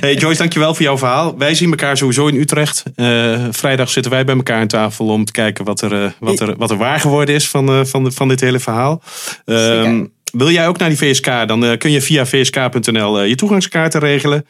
Hey 0.00 0.14
Joyce, 0.14 0.38
dankjewel 0.38 0.74
voor 0.74 0.82
jouw 0.82 0.98
verhaal. 0.98 1.38
Wij 1.38 1.54
zien 1.54 1.70
elkaar 1.70 1.96
sowieso 1.96 2.26
in 2.26 2.34
Utrecht. 2.34 2.82
Uh, 2.96 3.44
vrijdag 3.50 3.90
zitten 3.90 4.12
wij 4.12 4.24
bij 4.24 4.34
elkaar 4.34 4.60
aan 4.60 4.66
tafel 4.66 5.06
om 5.06 5.24
te 5.24 5.32
kijken 5.32 5.64
wat 5.64 5.80
er, 5.80 5.92
uh, 5.92 6.10
wat 6.18 6.40
er, 6.40 6.56
wat 6.56 6.70
er 6.70 6.76
waar 6.76 7.00
geworden 7.00 7.34
is 7.34 7.48
van, 7.48 7.78
uh, 7.78 7.84
van, 7.84 8.04
de, 8.04 8.10
van 8.10 8.28
dit 8.28 8.40
hele 8.40 8.58
verhaal. 8.58 9.02
Uh, 9.46 10.00
wil 10.32 10.50
jij 10.50 10.68
ook 10.68 10.78
naar 10.78 10.88
die 10.88 10.98
VSK? 10.98 11.24
Dan 11.24 11.78
kun 11.78 11.90
je 11.90 12.02
via 12.02 12.26
vsk.nl 12.26 13.22
je 13.22 13.34
toegangskaarten 13.34 14.00
regelen. 14.00 14.46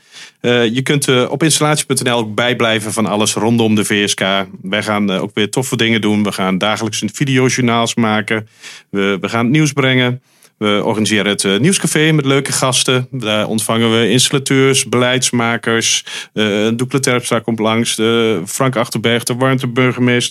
je 0.73 0.81
kunt 0.83 1.29
op 1.29 1.42
installatie.nl 1.42 2.18
ook 2.18 2.35
bijblijven 2.35 2.92
van 2.92 3.07
alles 3.07 3.35
rondom 3.35 3.75
de 3.75 3.85
VSK. 3.85 4.20
Wij 4.62 4.83
gaan 4.83 5.11
ook 5.11 5.31
weer 5.35 5.51
toffe 5.51 5.77
dingen 5.77 6.01
doen. 6.01 6.23
We 6.23 6.33
gaan 6.33 6.59
dagelijks 6.59 7.03
een 7.03 7.11
videojournaals 7.12 7.94
maken. 7.94 8.49
We, 8.90 9.18
we 9.20 9.29
gaan 9.29 9.44
het 9.44 9.53
nieuws 9.53 9.73
brengen. 9.73 10.23
We 10.61 10.81
organiseren 10.85 11.31
het 11.31 11.42
uh, 11.42 11.59
Nieuwscafé 11.59 12.12
met 12.12 12.25
leuke 12.25 12.53
gasten. 12.53 13.09
Daar 13.11 13.46
ontvangen 13.46 14.01
we 14.01 14.09
installateurs, 14.09 14.85
beleidsmakers. 14.85 16.05
Uh, 16.35 16.68
Doekle 16.75 17.01
Terpstra 17.01 17.38
komt 17.38 17.59
langs. 17.59 17.99
Uh, 17.99 18.37
Frank 18.46 18.77
Achterberg, 18.77 19.25
de 19.25 19.35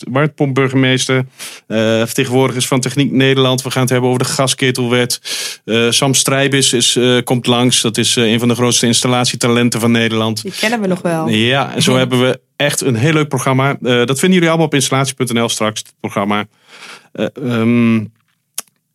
warmtepompburgemeester. 0.09 1.15
Uh, 1.15 1.25
vertegenwoordigers 1.97 2.67
van 2.67 2.79
Techniek 2.79 3.11
Nederland. 3.11 3.61
We 3.61 3.71
gaan 3.71 3.81
het 3.81 3.91
hebben 3.91 4.09
over 4.09 4.23
de 4.23 4.29
gasketelwet. 4.29 5.21
Sam 5.89 6.13
Strijbis 6.13 6.73
is, 6.73 6.99
komt 7.23 7.47
langs. 7.47 7.81
Dat 7.81 7.97
is 7.97 8.15
een 8.15 8.39
van 8.39 8.47
de 8.47 8.55
grootste 8.55 8.85
installatietalenten 8.85 9.79
van 9.79 9.91
Nederland. 9.91 10.41
Die 10.41 10.53
kennen 10.59 10.81
we 10.81 10.87
nog 10.87 11.01
wel. 11.01 11.27
Ja, 11.29 11.73
en 11.75 11.81
zo 11.81 11.97
hebben 11.97 12.19
we 12.19 12.39
echt 12.55 12.81
een 12.81 12.95
heel 12.95 13.13
leuk 13.13 13.27
programma. 13.27 13.77
dat 13.81 14.19
vinden 14.19 14.31
jullie 14.31 14.47
allemaal 14.47 14.65
op 14.65 14.73
installatie.nl 14.73 15.49
straks, 15.49 15.79
het 15.79 15.93
programma. 15.99 16.45
Um, 17.33 18.11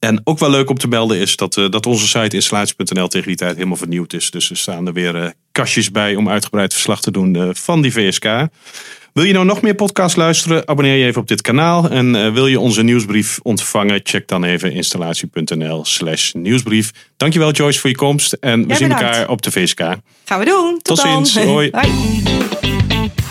en 0.05 0.21
ook 0.25 0.39
wel 0.39 0.51
leuk 0.51 0.71
om 0.71 0.79
te 0.79 0.89
melden 0.89 1.19
is 1.19 1.37
dat, 1.37 1.57
uh, 1.57 1.71
dat 1.71 1.87
onze 1.87 2.07
site 2.07 2.37
installatie.nl 2.37 3.09
tegen 3.09 3.27
die 3.27 3.37
tijd 3.37 3.55
helemaal 3.55 3.77
vernieuwd 3.77 4.13
is. 4.13 4.31
Dus 4.31 4.51
er 4.51 4.57
staan 4.57 4.87
er 4.87 4.93
weer 4.93 5.17
uh, 5.17 5.27
kastjes 5.53 5.91
bij 5.91 6.15
om 6.15 6.29
uitgebreid 6.29 6.73
verslag 6.73 7.01
te 7.01 7.11
doen 7.11 7.35
uh, 7.35 7.49
van 7.53 7.83
die 7.83 7.93
VSK. 7.93 8.25
Wil 9.13 9.25
je 9.25 9.33
nou 9.33 9.45
nog 9.45 9.63
meer 9.63 9.75
podcasts 9.75 10.17
luisteren? 10.17 10.69
Abonneer 10.69 10.97
je 10.97 11.05
even 11.05 11.21
op 11.21 11.29
dit 11.29 11.41
kanaal. 11.41 11.91
En 11.91 12.33
wil 12.33 12.47
je 12.47 12.61
onze 12.61 12.83
nieuwsbrief 12.83 13.39
ontvangen? 13.43 14.01
Check 14.03 14.29
dan 14.29 14.45
even 14.45 14.73
installatie.nl 14.73 15.85
slash 15.85 16.33
nieuwsbrief. 16.33 16.91
Dankjewel 17.17 17.51
Joyce 17.51 17.81
voor 17.81 17.91
je 17.91 17.97
komst. 17.97 18.33
En 18.33 18.67
we 18.69 18.75
zien 18.75 18.91
elkaar 18.91 19.29
op 19.29 19.43
de 19.43 19.51
VSK. 19.51 19.81
Gaan 20.25 20.39
we 20.39 20.45
doen. 20.45 20.79
Tot, 20.83 20.97
Tot 20.97 20.99
ziens. 20.99 21.45
Hoi. 21.45 21.71
Hoi. 21.81 23.24